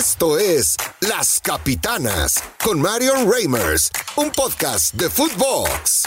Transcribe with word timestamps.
Esto 0.00 0.38
es 0.38 0.78
Las 1.00 1.40
Capitanas 1.42 2.42
con 2.64 2.80
Marion 2.80 3.30
Reimers, 3.30 3.90
un 4.16 4.30
podcast 4.30 4.94
de 4.94 5.10
Footbox. 5.10 6.04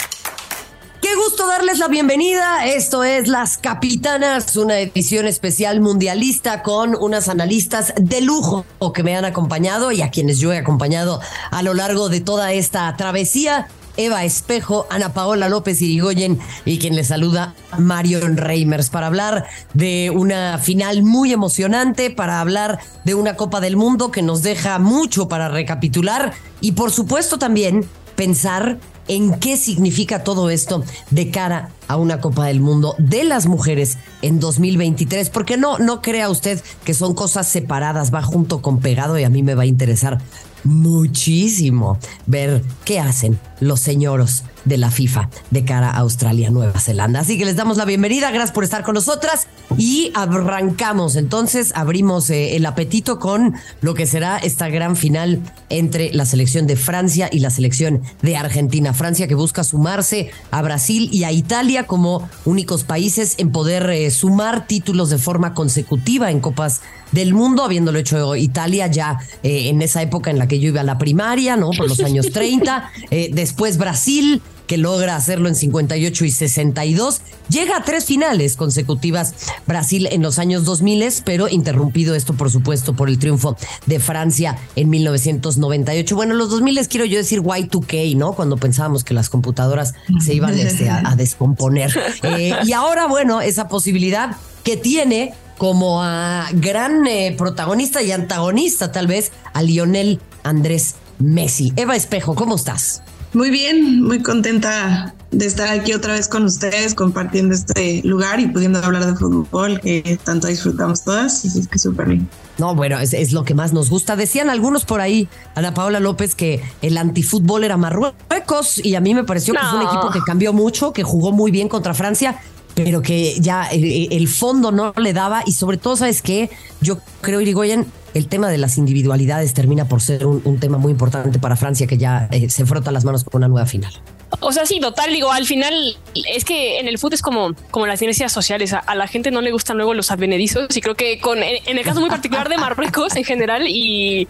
Qué 1.00 1.14
gusto 1.14 1.46
darles 1.46 1.78
la 1.78 1.86
bienvenida. 1.86 2.66
Esto 2.66 3.04
es 3.04 3.28
Las 3.28 3.56
Capitanas, 3.56 4.56
una 4.56 4.80
edición 4.80 5.28
especial 5.28 5.80
mundialista 5.80 6.64
con 6.64 6.96
unas 7.00 7.28
analistas 7.28 7.94
de 7.96 8.20
lujo 8.20 8.66
que 8.92 9.04
me 9.04 9.16
han 9.16 9.26
acompañado 9.26 9.92
y 9.92 10.02
a 10.02 10.10
quienes 10.10 10.40
yo 10.40 10.52
he 10.52 10.58
acompañado 10.58 11.20
a 11.52 11.62
lo 11.62 11.72
largo 11.72 12.08
de 12.08 12.20
toda 12.20 12.52
esta 12.52 12.96
travesía. 12.96 13.68
Eva 13.96 14.24
Espejo, 14.24 14.86
Ana 14.90 15.12
Paola 15.12 15.48
López 15.48 15.80
Irigoyen 15.82 16.38
y 16.64 16.78
quien 16.78 16.96
les 16.96 17.08
saluda, 17.08 17.54
Marion 17.78 18.36
Reimers, 18.36 18.90
para 18.90 19.06
hablar 19.06 19.46
de 19.72 20.10
una 20.10 20.58
final 20.58 21.02
muy 21.02 21.32
emocionante, 21.32 22.10
para 22.10 22.40
hablar 22.40 22.78
de 23.04 23.14
una 23.14 23.36
Copa 23.36 23.60
del 23.60 23.76
Mundo 23.76 24.10
que 24.10 24.22
nos 24.22 24.42
deja 24.42 24.78
mucho 24.78 25.28
para 25.28 25.48
recapitular 25.48 26.32
y 26.60 26.72
por 26.72 26.90
supuesto 26.90 27.38
también 27.38 27.84
pensar 28.16 28.78
en 29.08 29.38
qué 29.38 29.56
significa 29.56 30.24
todo 30.24 30.50
esto 30.50 30.82
de 31.10 31.30
cara 31.30 31.70
a 31.88 31.96
una 31.96 32.20
Copa 32.20 32.46
del 32.46 32.60
Mundo 32.60 32.94
de 32.98 33.24
las 33.24 33.46
mujeres 33.46 33.98
en 34.22 34.40
2023, 34.40 35.30
porque 35.30 35.56
no, 35.56 35.78
no 35.78 36.00
crea 36.00 36.30
usted 36.30 36.62
que 36.84 36.94
son 36.94 37.14
cosas 37.14 37.46
separadas, 37.46 38.14
va 38.14 38.22
junto 38.22 38.62
con 38.62 38.80
pegado 38.80 39.18
y 39.18 39.24
a 39.24 39.28
mí 39.28 39.42
me 39.42 39.54
va 39.54 39.64
a 39.64 39.66
interesar 39.66 40.18
muchísimo 40.64 41.98
ver 42.26 42.62
qué 42.84 43.00
hacen 43.00 43.38
los 43.60 43.80
señoros 43.80 44.44
de 44.64 44.76
la 44.76 44.90
FIFA 44.90 45.28
de 45.50 45.64
cara 45.64 45.90
a 45.90 45.98
Australia, 45.98 46.50
Nueva 46.50 46.78
Zelanda. 46.80 47.20
Así 47.20 47.38
que 47.38 47.44
les 47.44 47.56
damos 47.56 47.76
la 47.76 47.84
bienvenida, 47.84 48.30
gracias 48.30 48.52
por 48.52 48.64
estar 48.64 48.82
con 48.82 48.94
nosotras 48.94 49.46
y 49.76 50.10
arrancamos. 50.14 51.16
Entonces 51.16 51.72
abrimos 51.74 52.30
eh, 52.30 52.56
el 52.56 52.66
apetito 52.66 53.18
con 53.18 53.54
lo 53.80 53.94
que 53.94 54.06
será 54.06 54.38
esta 54.38 54.68
gran 54.68 54.96
final 54.96 55.40
entre 55.68 56.12
la 56.12 56.26
selección 56.26 56.66
de 56.66 56.76
Francia 56.76 57.28
y 57.30 57.40
la 57.40 57.50
selección 57.50 58.02
de 58.22 58.36
Argentina. 58.36 58.94
Francia 58.94 59.26
que 59.26 59.34
busca 59.34 59.64
sumarse 59.64 60.30
a 60.50 60.62
Brasil 60.62 61.08
y 61.12 61.24
a 61.24 61.32
Italia 61.32 61.86
como 61.86 62.28
únicos 62.44 62.84
países 62.84 63.34
en 63.38 63.52
poder 63.52 63.88
eh, 63.90 64.10
sumar 64.10 64.66
títulos 64.66 65.10
de 65.10 65.18
forma 65.18 65.54
consecutiva 65.54 66.30
en 66.30 66.40
Copas 66.40 66.82
del 67.12 67.34
Mundo, 67.34 67.62
habiéndolo 67.62 67.98
hecho 67.98 68.34
Italia 68.34 68.86
ya 68.88 69.18
eh, 69.42 69.68
en 69.68 69.82
esa 69.82 70.02
época 70.02 70.30
en 70.30 70.38
la 70.38 70.48
que 70.48 70.58
yo 70.58 70.68
iba 70.68 70.80
a 70.80 70.84
la 70.84 70.98
primaria, 70.98 71.56
¿no? 71.56 71.70
Por 71.70 71.88
los 71.88 72.00
años 72.00 72.30
30. 72.32 72.90
después 73.30 73.78
Brasil, 73.78 74.42
que 74.66 74.78
logra 74.78 75.16
hacerlo 75.16 75.48
en 75.48 75.54
58 75.54 76.24
y 76.24 76.30
62. 76.30 77.20
Llega 77.48 77.76
a 77.76 77.84
tres 77.84 78.06
finales 78.06 78.56
consecutivas 78.56 79.34
Brasil 79.66 80.08
en 80.10 80.22
los 80.22 80.38
años 80.38 80.64
2000, 80.64 80.94
pero 81.24 81.48
interrumpido 81.48 82.14
esto, 82.14 82.34
por 82.34 82.50
supuesto, 82.50 82.94
por 82.94 83.08
el 83.08 83.18
triunfo 83.18 83.56
de 83.86 84.00
Francia 84.00 84.56
en 84.76 84.90
1998. 84.90 86.16
Bueno, 86.16 86.34
los 86.34 86.50
2000 86.50 86.88
quiero 86.88 87.04
yo 87.04 87.18
decir 87.18 87.42
Y2K, 87.42 88.16
¿no? 88.16 88.32
Cuando 88.34 88.56
pensábamos 88.56 89.04
que 89.04 89.14
las 89.14 89.28
computadoras 89.28 89.94
se 90.20 90.34
iban 90.34 90.58
este, 90.58 90.88
a, 90.88 91.14
descomponer. 91.16 91.92
Eh, 92.22 92.54
y 92.64 92.72
ahora, 92.72 93.06
bueno, 93.06 93.40
esa 93.40 93.68
posibilidad 93.68 94.36
que 94.62 94.76
tiene 94.76 95.34
como 95.58 96.02
a 96.02 96.48
gran 96.52 97.06
eh, 97.06 97.34
protagonista 97.36 98.02
y 98.02 98.12
antagonista, 98.12 98.92
tal 98.92 99.06
vez, 99.06 99.30
a 99.52 99.62
Lionel 99.62 100.20
Andrés 100.42 100.94
Messi. 101.18 101.72
Eva 101.76 101.96
Espejo, 101.96 102.34
¿cómo 102.34 102.56
estás? 102.56 103.02
Muy 103.34 103.50
bien, 103.50 104.00
muy 104.00 104.22
contenta 104.22 105.12
de 105.32 105.46
estar 105.46 105.68
aquí 105.68 105.92
otra 105.92 106.12
vez 106.12 106.28
con 106.28 106.44
ustedes, 106.44 106.94
compartiendo 106.94 107.52
este 107.52 108.00
lugar 108.04 108.38
y 108.38 108.46
pudiendo 108.46 108.78
hablar 108.78 109.04
de 109.06 109.16
fútbol 109.16 109.80
que 109.80 110.18
tanto 110.22 110.46
disfrutamos 110.46 111.02
todas. 111.02 111.44
Así 111.44 111.58
es 111.58 111.66
que 111.66 111.80
súper 111.80 112.06
bien. 112.08 112.28
No, 112.58 112.76
bueno, 112.76 113.00
es, 113.00 113.32
lo 113.32 113.44
que 113.44 113.54
más 113.54 113.72
nos 113.72 113.90
gusta. 113.90 114.14
Decían 114.14 114.50
algunos 114.50 114.84
por 114.84 115.00
ahí, 115.00 115.28
Ana 115.56 115.74
Paola 115.74 115.98
López, 115.98 116.36
que 116.36 116.62
el 116.80 116.96
antifútbol 116.96 117.64
era 117.64 117.76
Marruecos 117.76 118.78
y 118.84 118.94
a 118.94 119.00
mí 119.00 119.14
me 119.14 119.24
pareció 119.24 119.52
que 119.52 119.60
fue 119.60 119.80
un 119.80 119.86
equipo 119.86 120.10
que 120.10 120.20
cambió 120.20 120.52
mucho, 120.52 120.92
que 120.92 121.02
jugó 121.02 121.32
muy 121.32 121.50
bien 121.50 121.68
contra 121.68 121.92
Francia 121.92 122.40
pero 122.74 123.02
que 123.02 123.40
ya 123.40 123.66
el, 123.66 124.26
fondo 124.26 124.72
no 124.72 124.92
le 124.96 125.12
daba 125.12 125.44
y 125.46 125.52
sobre 125.52 125.76
todo, 125.76 125.96
¿sabes 125.96 126.22
qué? 126.22 126.50
Yo 126.80 126.98
creo, 127.20 127.40
Irigoyen, 127.40 127.86
el 128.14 128.28
tema 128.28 128.48
de 128.48 128.58
las 128.58 128.78
individualidades 128.78 129.54
termina 129.54 129.86
por 129.86 130.00
ser 130.00 130.24
un, 130.24 130.58
tema 130.60 130.78
muy 130.78 130.92
importante 130.92 131.38
para 131.40 131.56
Francia 131.56 131.86
que 131.86 131.98
ya 131.98 132.28
eh, 132.30 132.48
se 132.48 132.64
frota 132.64 132.92
las 132.92 133.04
manos 133.04 133.24
con 133.24 133.40
una 133.40 133.48
nueva 133.48 133.66
final. 133.66 133.92
O 134.40 134.52
sea, 134.52 134.66
sí, 134.66 134.80
total, 134.80 135.12
digo, 135.12 135.32
al 135.32 135.46
final 135.46 135.96
es 136.32 136.44
que 136.44 136.78
en 136.78 136.88
el 136.88 136.98
fútbol 136.98 137.14
es 137.14 137.22
como, 137.22 137.54
como 137.70 137.86
las 137.86 137.98
ciencias 137.98 138.32
sociales, 138.32 138.72
a, 138.72 138.94
la 138.94 139.06
gente 139.08 139.30
no 139.30 139.40
le 139.40 139.50
gustan 139.50 139.76
luego 139.76 139.94
los 139.94 140.10
advenedizos 140.10 140.76
y 140.76 140.80
creo 140.80 140.94
que 140.94 141.18
con, 141.18 141.42
en, 141.42 141.78
el 141.78 141.84
caso 141.84 142.00
muy 142.00 142.08
particular 142.08 142.48
de 142.48 142.56
Marruecos 142.56 143.16
en 143.16 143.24
general 143.24 143.66
y... 143.66 144.28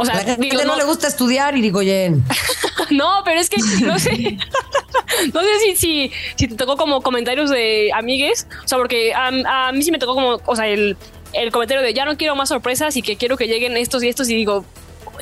O 0.00 0.04
sea, 0.04 0.14
la 0.14 0.36
gente 0.36 0.64
no, 0.64 0.76
le 0.76 0.84
gusta 0.84 1.08
estudiar, 1.08 1.56
Irigoyen. 1.56 2.22
no, 2.90 3.22
pero 3.24 3.40
es 3.40 3.50
que 3.50 3.56
no 3.84 3.98
sé. 3.98 4.38
no 5.34 5.40
sé 5.40 5.48
si, 5.60 5.76
si, 5.76 6.12
si, 6.36 6.46
te 6.46 6.54
tocó 6.54 6.76
como 6.76 7.00
comentarios 7.02 7.50
de 7.50 7.90
amigues. 7.92 8.46
O 8.64 8.68
sea, 8.68 8.78
porque 8.78 9.12
a, 9.12 9.26
a 9.26 9.72
mí 9.72 9.82
sí 9.82 9.90
me 9.90 9.98
tocó 9.98 10.14
como, 10.14 10.40
o 10.46 10.54
sea, 10.54 10.68
el, 10.68 10.96
el 11.32 11.52
comentario 11.52 11.82
de 11.82 11.94
ya 11.94 12.04
no 12.04 12.16
quiero 12.16 12.34
más 12.36 12.48
sorpresas 12.48 12.96
y 12.96 13.02
que 13.02 13.16
quiero 13.16 13.36
que 13.36 13.46
lleguen 13.46 13.76
estos 13.76 14.02
y 14.02 14.08
estos 14.08 14.28
y 14.30 14.34
digo, 14.34 14.64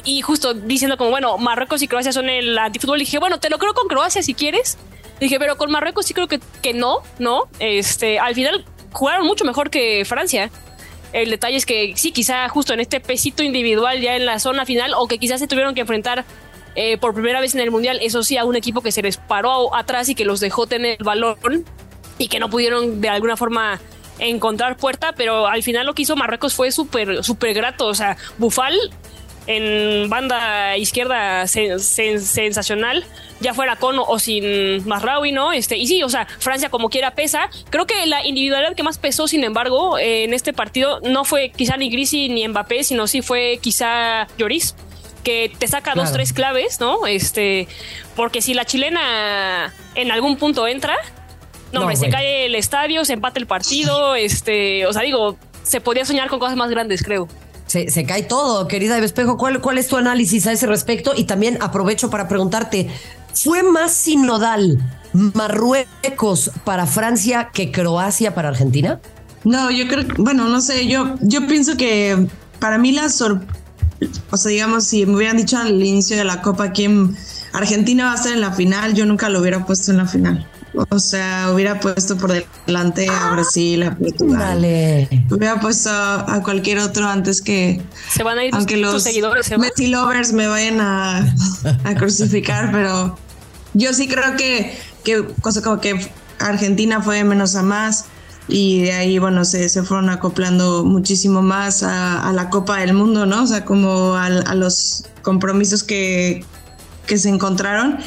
y 0.04 0.20
justo 0.20 0.54
diciendo 0.54 0.96
como, 0.96 1.10
bueno, 1.10 1.38
Marruecos 1.38 1.82
y 1.82 1.88
Croacia 1.88 2.12
son 2.12 2.28
el 2.28 2.56
antifútbol, 2.58 2.98
y 2.98 3.04
dije, 3.04 3.18
bueno, 3.18 3.38
te 3.40 3.50
lo 3.50 3.58
creo 3.58 3.74
con 3.74 3.88
Croacia 3.88 4.22
si 4.22 4.34
quieres. 4.34 4.78
Dije, 5.20 5.38
pero 5.38 5.56
con 5.56 5.70
Marruecos 5.70 6.06
sí 6.06 6.14
creo 6.14 6.28
que, 6.28 6.40
que 6.62 6.74
no, 6.74 6.98
¿no? 7.18 7.44
Este, 7.58 8.18
al 8.18 8.34
final 8.34 8.64
jugaron 8.92 9.26
mucho 9.26 9.44
mejor 9.44 9.70
que 9.70 10.04
Francia. 10.04 10.50
El 11.12 11.30
detalle 11.30 11.56
es 11.56 11.64
que 11.64 11.94
sí, 11.96 12.12
quizá 12.12 12.48
justo 12.48 12.74
en 12.74 12.80
este 12.80 13.00
pesito 13.00 13.42
individual 13.42 14.00
ya 14.00 14.16
en 14.16 14.26
la 14.26 14.38
zona 14.38 14.66
final, 14.66 14.92
o 14.96 15.08
que 15.08 15.18
quizás 15.18 15.40
se 15.40 15.46
tuvieron 15.46 15.74
que 15.74 15.80
enfrentar 15.82 16.24
eh, 16.74 16.98
por 16.98 17.14
primera 17.14 17.40
vez 17.40 17.54
en 17.54 17.62
el 17.62 17.70
Mundial, 17.70 17.98
eso 18.02 18.22
sí, 18.22 18.36
a 18.36 18.44
un 18.44 18.56
equipo 18.56 18.82
que 18.82 18.92
se 18.92 19.00
les 19.00 19.16
paró 19.16 19.74
atrás 19.74 20.10
y 20.10 20.14
que 20.14 20.26
los 20.26 20.40
dejó 20.40 20.66
tener 20.66 20.96
el 20.98 21.04
balón 21.04 21.64
y 22.18 22.28
que 22.28 22.38
no 22.38 22.50
pudieron 22.50 23.00
de 23.00 23.08
alguna 23.08 23.36
forma 23.36 23.80
encontrar 24.18 24.76
puerta, 24.76 25.12
pero 25.16 25.46
al 25.46 25.62
final 25.62 25.86
lo 25.86 25.94
que 25.94 26.02
hizo 26.02 26.16
Marruecos 26.16 26.54
fue 26.54 26.70
súper, 26.72 27.22
súper 27.24 27.54
grato. 27.54 27.86
O 27.86 27.94
sea, 27.94 28.16
Bufal 28.38 28.74
en 29.46 30.08
banda 30.10 30.76
izquierda 30.76 31.46
sensacional, 31.46 33.04
ya 33.40 33.54
fuera 33.54 33.76
con 33.76 33.96
o 33.98 34.18
sin 34.18 34.86
Masraoui, 34.88 35.32
¿no? 35.32 35.52
Este, 35.52 35.76
y 35.76 35.86
sí, 35.86 36.02
o 36.02 36.08
sea, 36.08 36.26
Francia 36.38 36.68
como 36.68 36.90
quiera 36.90 37.12
pesa. 37.12 37.48
Creo 37.70 37.86
que 37.86 38.06
la 38.06 38.26
individualidad 38.26 38.74
que 38.74 38.82
más 38.82 38.98
pesó, 38.98 39.28
sin 39.28 39.44
embargo, 39.44 39.98
en 39.98 40.34
este 40.34 40.52
partido 40.52 41.00
no 41.00 41.24
fue 41.24 41.50
quizá 41.50 41.76
ni 41.76 41.90
Grisi 41.90 42.28
ni 42.28 42.46
Mbappé, 42.48 42.82
sino 42.82 43.06
sí 43.06 43.22
fue 43.22 43.58
quizá 43.62 44.26
Lloris 44.36 44.74
que 45.22 45.50
te 45.58 45.66
saca 45.66 45.94
dos, 45.96 46.12
tres 46.12 46.32
claves, 46.32 46.78
¿no? 46.78 47.04
Este, 47.06 47.66
porque 48.14 48.40
si 48.40 48.54
la 48.54 48.64
chilena 48.64 49.74
en 49.96 50.12
algún 50.12 50.36
punto 50.36 50.68
entra, 50.68 50.96
no, 51.76 51.82
hombre, 51.82 51.96
se 51.96 52.08
cae 52.08 52.46
el 52.46 52.54
estadio, 52.54 53.04
se 53.04 53.12
empata 53.12 53.38
el 53.38 53.46
partido, 53.46 54.14
este, 54.16 54.86
o 54.86 54.92
sea, 54.92 55.02
digo, 55.02 55.36
se 55.62 55.80
podía 55.80 56.04
soñar 56.04 56.28
con 56.28 56.38
cosas 56.38 56.56
más 56.56 56.70
grandes, 56.70 57.02
creo. 57.02 57.28
Se, 57.66 57.90
se 57.90 58.04
cae 58.04 58.22
todo, 58.22 58.68
querida 58.68 58.96
Espejo. 58.98 59.36
¿Cuál, 59.36 59.60
¿Cuál 59.60 59.78
es 59.78 59.88
tu 59.88 59.96
análisis 59.96 60.46
a 60.46 60.52
ese 60.52 60.66
respecto? 60.66 61.12
Y 61.16 61.24
también 61.24 61.58
aprovecho 61.60 62.10
para 62.10 62.28
preguntarte, 62.28 62.88
¿fue 63.34 63.62
más 63.64 63.92
sinodal 63.92 64.78
Marruecos 65.12 66.50
para 66.64 66.86
Francia 66.86 67.50
que 67.52 67.72
Croacia 67.72 68.34
para 68.34 68.48
Argentina? 68.48 69.00
No, 69.42 69.70
yo 69.70 69.88
creo, 69.88 70.04
bueno, 70.18 70.48
no 70.48 70.60
sé, 70.60 70.86
yo, 70.86 71.14
yo 71.20 71.46
pienso 71.46 71.76
que 71.76 72.28
para 72.58 72.78
mí 72.78 72.92
la 72.92 73.08
sorpresa, 73.08 73.52
o 74.30 74.36
sea, 74.36 74.50
digamos, 74.50 74.84
si 74.84 75.06
me 75.06 75.16
hubieran 75.16 75.36
dicho 75.36 75.56
al 75.56 75.82
inicio 75.82 76.16
de 76.16 76.24
la 76.24 76.42
Copa 76.42 76.72
quién 76.72 77.16
Argentina 77.52 78.06
va 78.06 78.12
a 78.12 78.14
estar 78.16 78.32
en 78.32 78.40
la 78.40 78.52
final, 78.52 78.94
yo 78.94 79.06
nunca 79.06 79.28
lo 79.28 79.40
hubiera 79.40 79.64
puesto 79.64 79.90
en 79.90 79.98
la 79.98 80.06
final. 80.06 80.46
O 80.90 80.98
sea, 80.98 81.50
hubiera 81.54 81.80
puesto 81.80 82.16
por 82.16 82.32
delante 82.66 83.08
a 83.08 83.30
Brasil, 83.30 83.82
a 83.82 83.96
Portugal. 83.96 84.38
Dale. 84.38 85.08
Hubiera 85.30 85.58
puesto 85.60 85.90
a 85.90 86.40
cualquier 86.44 86.78
otro 86.78 87.06
antes 87.06 87.40
que. 87.40 87.80
Se 88.10 88.22
van 88.22 88.38
a 88.38 88.44
ir 88.44 88.54
aunque 88.54 88.76
los 88.76 89.02
seguidores. 89.02 89.50
Messi 89.58 89.86
lovers 89.86 90.32
me 90.32 90.46
vayan 90.46 90.80
a, 90.80 91.26
crucificar, 91.96 92.70
pero 92.72 93.16
yo 93.74 93.92
sí 93.92 94.06
creo 94.06 94.36
que, 94.36 94.76
que 95.04 95.24
cosa 95.40 95.62
como 95.62 95.80
que 95.80 95.98
Argentina 96.38 97.00
fue 97.00 97.24
menos 97.24 97.56
a 97.56 97.62
más 97.62 98.06
y 98.48 98.82
de 98.82 98.92
ahí, 98.92 99.18
bueno, 99.18 99.44
se, 99.44 99.68
se 99.68 99.82
fueron 99.82 100.08
acoplando 100.08 100.84
muchísimo 100.84 101.42
más 101.42 101.82
a, 101.82 102.30
la 102.32 102.48
Copa 102.50 102.78
del 102.78 102.92
Mundo, 102.92 103.26
¿no? 103.26 103.42
O 103.42 103.46
sea, 103.46 103.64
como 103.64 104.14
a, 104.14 104.26
a 104.26 104.54
los 104.54 105.04
compromisos 105.22 105.82
que, 105.82 106.44
que 107.06 107.18
se 107.18 107.28
encontraron. 107.28 107.98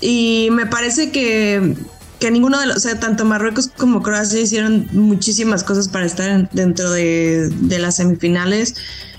Y 0.00 0.48
me 0.52 0.66
parece 0.66 1.10
que, 1.10 1.74
que 2.18 2.30
ninguno 2.30 2.60
de 2.60 2.66
los, 2.66 2.76
o 2.76 2.80
sea, 2.80 3.00
tanto 3.00 3.24
Marruecos 3.24 3.70
como 3.76 4.02
Croacia 4.02 4.40
hicieron 4.40 4.88
muchísimas 4.92 5.64
cosas 5.64 5.88
para 5.88 6.06
estar 6.06 6.48
dentro 6.50 6.90
de, 6.90 7.50
las 7.78 7.96
semifinales. 7.96 8.74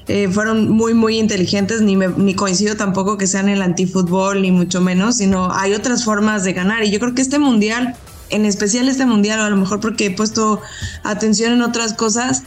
Eh, 0.07 0.27
fueron 0.27 0.69
muy, 0.69 0.93
muy 0.93 1.19
inteligentes, 1.19 1.81
ni, 1.81 1.95
ni 1.95 2.33
coincido 2.33 2.75
tampoco 2.75 3.17
que 3.17 3.27
sean 3.27 3.47
el 3.47 3.61
antifútbol, 3.61 4.41
ni 4.41 4.51
mucho 4.51 4.81
menos, 4.81 5.17
sino 5.17 5.53
hay 5.53 5.73
otras 5.73 6.03
formas 6.03 6.43
de 6.43 6.53
ganar. 6.53 6.83
Y 6.83 6.91
yo 6.91 6.99
creo 6.99 7.13
que 7.13 7.21
este 7.21 7.37
mundial, 7.37 7.95
en 8.29 8.45
especial 8.45 8.89
este 8.89 9.05
mundial, 9.05 9.39
o 9.39 9.43
a 9.43 9.49
lo 9.49 9.57
mejor 9.57 9.79
porque 9.79 10.07
he 10.07 10.11
puesto 10.11 10.61
atención 11.03 11.53
en 11.53 11.61
otras 11.61 11.93
cosas, 11.93 12.43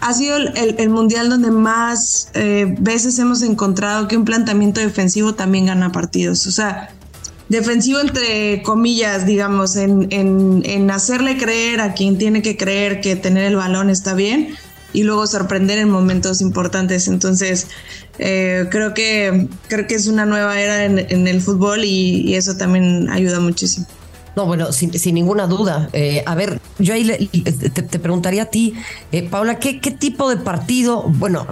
ha 0.00 0.12
sido 0.12 0.36
el, 0.36 0.90
mundial 0.90 1.30
donde 1.30 1.50
más 1.50 2.28
eh, 2.34 2.74
veces 2.78 3.18
hemos 3.18 3.42
encontrado 3.42 4.08
que 4.08 4.16
un 4.16 4.24
planteamiento 4.24 4.80
defensivo 4.80 5.34
también 5.34 5.66
gana 5.66 5.92
partidos. 5.92 6.46
O 6.46 6.50
sea, 6.50 6.90
defensivo 7.48 8.00
entre 8.00 8.62
comillas, 8.62 9.26
digamos, 9.26 9.76
en, 9.76 10.08
en, 10.10 10.90
hacerle 10.90 11.36
creer 11.36 11.80
a 11.80 11.94
quien 11.94 12.18
tiene 12.18 12.42
que 12.42 12.56
creer 12.56 13.00
que 13.00 13.16
tener 13.16 13.44
el 13.44 13.56
balón 13.56 13.90
está 13.90 14.14
bien 14.14 14.54
y 14.92 15.02
luego 15.02 15.26
sorprender 15.26 15.78
en 15.78 15.90
momentos 15.90 16.40
importantes. 16.40 17.08
Entonces, 17.08 17.68
eh, 18.18 18.66
creo 18.70 18.94
que 18.94 19.48
creo 19.68 19.86
que 19.86 19.94
es 19.94 20.06
una 20.06 20.26
nueva 20.26 20.60
era 20.60 20.84
en, 20.84 21.28
el 21.28 21.40
fútbol 21.40 21.84
y, 21.84 22.34
eso 22.34 22.56
también 22.56 23.10
ayuda 23.10 23.40
muchísimo. 23.40 23.86
No, 24.36 24.44
bueno, 24.44 24.70
sin, 24.70 24.92
ninguna 25.14 25.46
duda. 25.46 25.88
Eh, 25.94 26.22
a 26.26 26.34
ver, 26.34 26.60
yo 26.78 26.92
ahí 26.92 27.06
te, 27.72 27.98
preguntaría 27.98 28.42
a 28.42 28.46
ti, 28.46 28.74
eh, 29.10 29.22
Paula, 29.22 29.58
¿qué, 29.58 29.80
¿qué, 29.80 29.90
tipo 29.90 30.28
de 30.28 30.36
partido? 30.36 31.04
Bueno, 31.08 31.46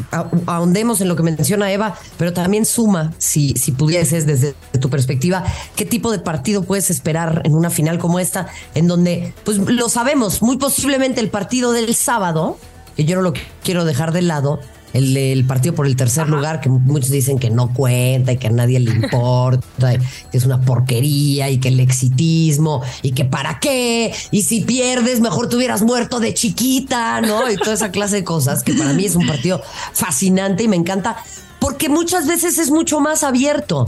ahondemos 0.44 1.00
en 1.00 1.08
lo 1.08 1.16
que 1.16 1.22
menciona 1.22 1.72
Eva, 1.72 1.96
pero 2.18 2.34
también 2.34 2.66
suma, 2.66 3.14
si, 3.16 3.54
si 3.54 3.72
pudieses 3.72 4.26
desde 4.26 4.54
tu 4.82 4.90
perspectiva, 4.90 5.44
¿qué 5.76 5.86
tipo 5.86 6.12
de 6.12 6.18
partido 6.18 6.62
puedes 6.62 6.90
esperar 6.90 7.40
en 7.44 7.54
una 7.54 7.70
final 7.70 7.98
como 7.98 8.20
esta, 8.20 8.48
en 8.74 8.86
donde, 8.86 9.32
pues 9.44 9.56
lo 9.56 9.88
sabemos, 9.88 10.42
muy 10.42 10.58
posiblemente 10.58 11.22
el 11.22 11.30
partido 11.30 11.72
del 11.72 11.94
sábado, 11.94 12.58
que 12.96 13.06
yo 13.06 13.16
no 13.16 13.22
lo 13.22 13.32
quiero 13.62 13.86
dejar 13.86 14.12
de 14.12 14.20
lado, 14.20 14.60
el, 14.94 15.16
el 15.16 15.44
partido 15.44 15.74
por 15.74 15.86
el 15.86 15.96
tercer 15.96 16.28
lugar, 16.28 16.60
que 16.60 16.70
muchos 16.70 17.10
dicen 17.10 17.38
que 17.38 17.50
no 17.50 17.74
cuenta 17.74 18.32
y 18.32 18.38
que 18.38 18.46
a 18.46 18.50
nadie 18.50 18.80
le 18.80 18.90
importa, 19.02 19.98
que 19.98 20.38
es 20.38 20.46
una 20.46 20.62
porquería 20.62 21.50
y 21.50 21.58
que 21.58 21.68
el 21.68 21.80
exitismo 21.80 22.82
y 23.02 23.12
que 23.12 23.26
para 23.26 23.58
qué, 23.58 24.14
y 24.30 24.42
si 24.42 24.62
pierdes, 24.62 25.20
mejor 25.20 25.48
te 25.48 25.56
hubieras 25.56 25.82
muerto 25.82 26.20
de 26.20 26.32
chiquita, 26.32 27.20
¿no? 27.20 27.50
Y 27.50 27.56
toda 27.56 27.74
esa 27.74 27.90
clase 27.90 28.16
de 28.16 28.24
cosas, 28.24 28.62
que 28.62 28.72
para 28.72 28.92
mí 28.92 29.04
es 29.04 29.16
un 29.16 29.26
partido 29.26 29.60
fascinante 29.92 30.62
y 30.62 30.68
me 30.68 30.76
encanta, 30.76 31.16
porque 31.58 31.88
muchas 31.88 32.26
veces 32.26 32.58
es 32.58 32.70
mucho 32.70 33.00
más 33.00 33.24
abierto 33.24 33.86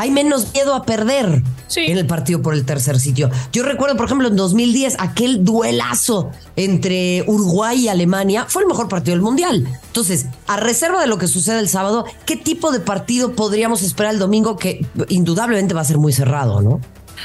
hay 0.00 0.10
menos 0.10 0.54
miedo 0.54 0.74
a 0.74 0.84
perder 0.86 1.42
en 1.76 1.98
el 1.98 2.06
partido 2.06 2.40
por 2.40 2.54
el 2.54 2.64
tercer 2.64 2.98
sitio. 2.98 3.28
Yo 3.52 3.62
recuerdo, 3.64 3.98
por 3.98 4.06
ejemplo, 4.06 4.28
en 4.28 4.34
2010, 4.34 4.96
aquel 4.98 5.44
duelazo 5.44 6.30
entre 6.56 7.22
Uruguay 7.26 7.80
y 7.80 7.88
Alemania 7.88 8.46
fue 8.48 8.62
el 8.62 8.68
mejor 8.68 8.88
partido 8.88 9.14
del 9.14 9.20
Mundial. 9.20 9.68
Entonces, 9.88 10.24
a 10.46 10.56
reserva 10.56 11.02
de 11.02 11.06
lo 11.06 11.18
que 11.18 11.26
sucede 11.28 11.58
el 11.58 11.68
sábado, 11.68 12.06
¿qué 12.24 12.36
tipo 12.36 12.72
de 12.72 12.80
partido 12.80 13.34
podríamos 13.34 13.82
esperar 13.82 14.14
el 14.14 14.18
domingo 14.18 14.56
que 14.56 14.86
indudablemente 15.08 15.74
va 15.74 15.82
a 15.82 15.84
ser 15.84 15.98
muy 15.98 16.14
cerrado, 16.14 16.62
no? 16.62 16.80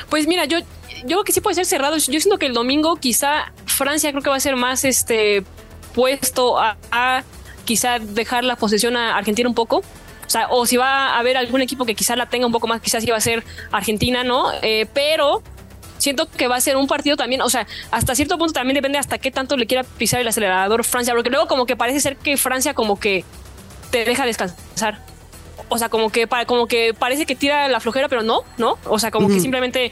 Pues 0.10 0.28
mira, 0.28 0.44
yo, 0.44 0.60
yo 0.60 0.66
creo 1.06 1.24
que 1.24 1.32
sí 1.32 1.40
puede 1.40 1.56
ser 1.56 1.66
cerrado. 1.66 1.96
Yo 1.96 2.20
siento 2.20 2.38
que 2.38 2.48
el 2.48 2.54
domingo 2.54 2.98
quizá 2.98 3.54
Francia 3.68 4.12
creo 4.12 4.22
que 4.22 4.30
va 4.30 4.36
a 4.36 4.42
ser 4.42 4.58
más 4.58 4.84
este 4.84 5.46
puesto 5.94 6.60
a, 6.60 6.76
a 6.92 7.24
quizá 7.64 8.00
dejar 8.00 8.44
la 8.44 8.58
posesión 8.58 8.98
a 8.98 9.16
Argentina 9.16 9.48
un 9.48 9.56
poco 9.56 9.82
o 10.26 10.30
sea, 10.30 10.48
o 10.50 10.66
si 10.66 10.78
va 10.78 11.10
a 11.10 11.20
haber 11.20 11.38
algún 11.38 11.62
equipo 11.62 11.86
que 11.86 11.96
quizás 11.96 12.18
la 12.18 12.28
tenga 12.28 12.46
un 12.46 12.52
poco 12.52 12.68
más, 12.68 12.82
quizás 12.82 13.04
iba 13.04 13.18
a 13.18 13.22
ser 13.22 13.44
Argentina, 13.72 14.24
¿no? 14.24 14.52
Eh, 14.62 14.88
pero 14.94 15.44
siento 15.98 16.30
que 16.30 16.48
va 16.48 16.56
a 16.56 16.62
ser 16.62 16.78
un 16.78 16.88
partido 16.88 17.16
también, 17.16 17.42
o 17.42 17.50
sea, 17.50 17.68
hasta 17.92 18.16
cierto 18.16 18.38
punto 18.38 18.54
también 18.54 18.76
depende 18.76 18.98
hasta 18.98 19.18
qué 19.18 19.32
tanto 19.32 19.58
le 19.58 19.66
quiera 19.66 19.84
pisar 19.84 20.20
el 20.20 20.28
acelerador 20.28 20.84
Francia, 20.84 21.14
porque 21.14 21.30
luego 21.30 21.48
como 21.48 21.66
que 21.66 21.76
parece 21.76 22.00
ser 22.00 22.18
que 22.18 22.38
Francia 22.38 22.74
como 22.74 23.00
que 23.00 23.24
te 23.92 24.06
deja 24.06 24.26
descansar 24.26 25.00
o 25.70 25.78
sea, 25.78 25.90
como 25.90 26.12
que, 26.12 26.28
como 26.46 26.68
que 26.68 26.94
parece 26.94 27.26
que 27.26 27.36
tira 27.36 27.68
la 27.68 27.80
flojera, 27.80 28.08
pero 28.08 28.24
no, 28.24 28.42
¿no? 28.58 28.78
O 28.86 29.00
sea, 29.00 29.12
como 29.12 29.28
que 29.28 29.40
simplemente, 29.40 29.92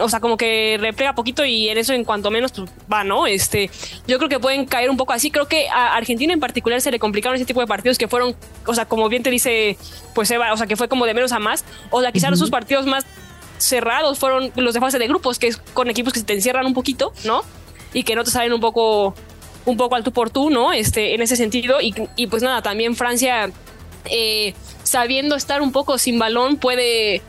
o 0.00 0.08
sea, 0.08 0.20
como 0.20 0.36
que 0.36 0.76
replega 0.80 1.14
poquito 1.14 1.44
y 1.44 1.68
en 1.68 1.78
eso 1.78 1.92
en 1.92 2.04
cuanto 2.04 2.30
menos 2.30 2.52
pues, 2.52 2.70
va, 2.92 3.04
¿no? 3.04 3.26
Este, 3.26 3.70
yo 4.06 4.18
creo 4.18 4.28
que 4.28 4.38
pueden 4.38 4.66
caer 4.66 4.90
un 4.90 4.96
poco 4.96 5.12
así. 5.12 5.30
Creo 5.30 5.48
que 5.48 5.68
a 5.68 5.94
Argentina 5.94 6.32
en 6.32 6.40
particular 6.40 6.80
se 6.80 6.90
le 6.90 6.98
complicaron 6.98 7.36
ese 7.36 7.46
tipo 7.46 7.60
de 7.60 7.66
partidos 7.66 7.96
que 7.96 8.08
fueron, 8.08 8.36
o 8.66 8.74
sea, 8.74 8.86
como 8.86 9.08
bien 9.08 9.22
te 9.22 9.30
dice, 9.30 9.78
pues 10.14 10.30
Eva, 10.30 10.52
o 10.52 10.56
sea, 10.56 10.66
que 10.66 10.76
fue 10.76 10.88
como 10.88 11.06
de 11.06 11.14
menos 11.14 11.32
a 11.32 11.38
más. 11.38 11.64
O 11.90 12.00
sea, 12.00 12.12
quizás 12.12 12.38
sus 12.38 12.50
partidos 12.50 12.86
más 12.86 13.04
cerrados 13.58 14.18
fueron 14.18 14.52
los 14.56 14.74
de 14.74 14.80
fase 14.80 14.98
de 14.98 15.08
grupos, 15.08 15.38
que 15.38 15.46
es 15.46 15.56
con 15.56 15.88
equipos 15.88 16.12
que 16.12 16.18
se 16.18 16.26
te 16.26 16.34
encierran 16.34 16.66
un 16.66 16.74
poquito, 16.74 17.12
¿no? 17.24 17.42
Y 17.92 18.02
que 18.02 18.14
no 18.14 18.24
te 18.24 18.30
salen 18.30 18.52
un 18.52 18.60
poco 18.60 19.14
un 19.66 19.78
poco 19.78 19.94
al 19.94 20.04
tú 20.04 20.12
por 20.12 20.28
tú, 20.28 20.50
¿no? 20.50 20.72
Este, 20.72 21.14
en 21.14 21.22
ese 21.22 21.36
sentido. 21.36 21.80
Y, 21.80 21.94
y 22.16 22.26
pues 22.26 22.42
nada, 22.42 22.60
también 22.60 22.96
Francia 22.96 23.50
eh, 24.10 24.54
sabiendo 24.82 25.36
estar 25.36 25.62
un 25.62 25.72
poco 25.72 25.98
sin 25.98 26.18
balón, 26.18 26.56
puede, 26.56 27.22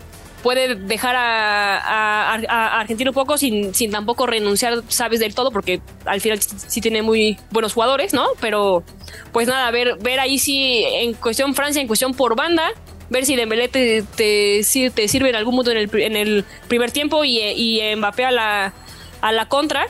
puede 0.43 0.75
dejar 0.75 1.15
a, 1.17 2.79
Argentina 2.79 3.09
un 3.09 3.15
poco 3.15 3.37
sin, 3.37 3.73
sin 3.73 3.91
tampoco 3.91 4.25
renunciar, 4.25 4.83
sabes, 4.87 5.19
del 5.19 5.33
todo, 5.33 5.51
porque 5.51 5.81
al 6.05 6.21
final 6.21 6.39
sí 6.41 6.81
tiene 6.81 7.01
muy 7.01 7.37
buenos 7.51 7.73
jugadores, 7.73 8.13
¿no? 8.13 8.27
Pero 8.41 8.83
pues 9.31 9.47
nada, 9.47 9.69
ver, 9.71 9.97
ver 10.01 10.19
ahí 10.19 10.37
si 10.37 10.83
en 10.83 11.13
cuestión 11.13 11.55
Francia, 11.55 11.81
en 11.81 11.87
cuestión 11.87 12.13
por 12.13 12.35
banda, 12.35 12.71
ver 13.09 13.25
si 13.25 13.35
Dembélé 13.35 13.67
te, 13.67 14.03
te, 14.15 14.61
te 14.93 15.07
sirve 15.07 15.29
en 15.29 15.35
algún 15.35 15.55
punto 15.55 15.71
en 15.71 15.77
el, 15.77 15.89
en 16.01 16.15
el 16.15 16.45
primer 16.67 16.91
tiempo 16.91 17.23
y, 17.23 17.39
y 17.39 17.95
Mbappé 17.95 18.25
a 18.25 18.31
la, 18.31 18.73
a 19.21 19.31
la 19.31 19.47
contra 19.47 19.87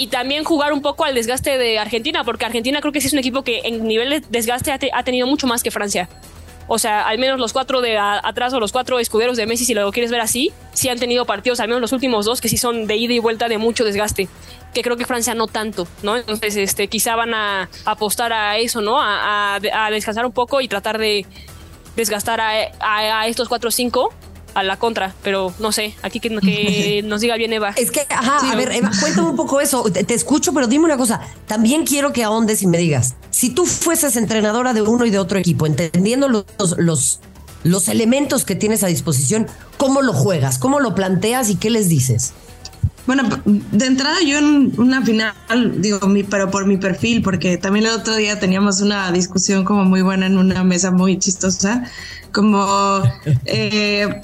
y 0.00 0.06
también 0.06 0.44
jugar 0.44 0.72
un 0.72 0.80
poco 0.80 1.04
al 1.04 1.14
desgaste 1.14 1.58
de 1.58 1.78
Argentina, 1.78 2.24
porque 2.24 2.46
Argentina 2.46 2.80
creo 2.80 2.90
que 2.90 3.02
sí 3.02 3.08
es 3.08 3.12
un 3.12 3.18
equipo 3.18 3.42
que 3.42 3.60
en 3.64 3.86
nivel 3.86 4.08
de 4.08 4.22
desgaste 4.30 4.72
ha, 4.72 5.02
tenido 5.02 5.26
mucho 5.26 5.46
más 5.46 5.62
que 5.62 5.70
Francia. 5.70 6.08
O 6.68 6.78
sea, 6.78 7.06
al 7.06 7.18
menos 7.18 7.38
los 7.38 7.52
cuatro 7.52 7.82
de 7.82 7.98
atrás 7.98 8.54
o 8.54 8.60
los 8.60 8.72
cuatro 8.72 8.98
escuderos 8.98 9.36
de 9.36 9.44
Messi, 9.44 9.66
si 9.66 9.74
lo 9.74 9.92
quieres 9.92 10.10
ver 10.10 10.22
así, 10.22 10.52
sí 10.72 10.88
han 10.88 10.98
tenido 10.98 11.26
partidos, 11.26 11.60
al 11.60 11.68
menos 11.68 11.82
los 11.82 11.92
últimos 11.92 12.24
dos, 12.24 12.40
que 12.40 12.48
sí 12.48 12.56
son 12.56 12.86
de 12.86 12.96
ida 12.96 13.12
y 13.12 13.18
vuelta 13.18 13.46
de 13.46 13.58
mucho 13.58 13.84
desgaste. 13.84 14.26
Que 14.72 14.80
creo 14.80 14.96
que 14.96 15.04
Francia 15.04 15.34
no 15.34 15.48
tanto, 15.48 15.86
¿no? 16.02 16.16
Entonces, 16.16 16.56
este, 16.56 16.88
quizá 16.88 17.14
van 17.14 17.34
a 17.34 17.68
apostar 17.84 18.32
a 18.32 18.56
eso, 18.56 18.80
¿no? 18.80 18.96
A, 18.98 19.58
descansar 19.90 20.24
un 20.24 20.32
poco 20.32 20.62
y 20.62 20.68
tratar 20.68 20.96
de 20.96 21.26
desgastar 21.94 22.40
a, 22.40 22.70
a 22.80 23.26
estos 23.26 23.50
cuatro 23.50 23.68
o 23.68 23.70
cinco 23.70 24.14
a 24.54 24.62
la 24.62 24.78
contra, 24.78 25.14
pero 25.22 25.52
no 25.58 25.72
sé, 25.72 25.94
aquí 26.02 26.20
que, 26.20 27.02
nos 27.04 27.20
diga 27.20 27.36
bien 27.36 27.52
Eva. 27.52 27.72
Es 27.76 27.90
que, 27.90 28.06
ajá, 28.08 28.50
a 28.50 28.56
ver, 28.56 28.72
Eva, 28.72 28.90
cuéntame 29.00 29.28
un 29.28 29.36
poco 29.36 29.60
eso. 29.60 29.84
Te, 29.84 30.14
escucho, 30.14 30.52
pero 30.52 30.66
dime 30.66 30.84
una 30.84 30.96
cosa. 30.96 31.20
También 31.46 31.84
quiero 31.84 32.12
que 32.12 32.24
ahondes 32.24 32.62
y 32.62 32.66
me 32.66 32.78
digas, 32.78 33.16
si 33.30 33.50
tú 33.50 33.66
fueses 33.66 34.16
entrenadora 34.16 34.72
de 34.72 34.82
uno 34.82 35.06
y 35.06 35.10
de 35.10 35.18
otro 35.18 35.38
equipo, 35.38 35.66
entendiendo 35.66 36.28
los, 36.28 36.44
los, 36.78 37.20
los 37.64 37.88
elementos 37.88 38.44
que 38.44 38.54
tienes 38.54 38.82
a 38.82 38.88
disposición, 38.88 39.46
¿cómo 39.76 40.02
lo 40.02 40.12
juegas? 40.12 40.58
¿Cómo 40.58 40.80
lo 40.80 40.94
planteas 40.94 41.50
y 41.50 41.56
qué 41.56 41.70
les 41.70 41.88
dices? 41.88 42.32
Bueno, 43.06 43.28
de 43.44 43.86
entrada 43.86 44.18
yo 44.24 44.38
en 44.38 44.72
una 44.78 45.02
final, 45.04 45.34
digo, 45.78 46.06
mi, 46.06 46.22
pero 46.22 46.50
por 46.50 46.66
mi 46.66 46.76
perfil, 46.76 47.22
porque 47.22 47.56
también 47.56 47.86
el 47.86 47.92
otro 47.92 48.14
día 48.14 48.38
teníamos 48.38 48.82
una 48.82 49.10
discusión 49.10 49.64
como 49.64 49.84
muy 49.84 50.02
buena 50.02 50.26
en 50.26 50.38
una 50.38 50.62
mesa 50.64 50.90
muy 50.90 51.18
chistosa, 51.18 51.84
como 52.30 53.02
eh, 53.46 54.20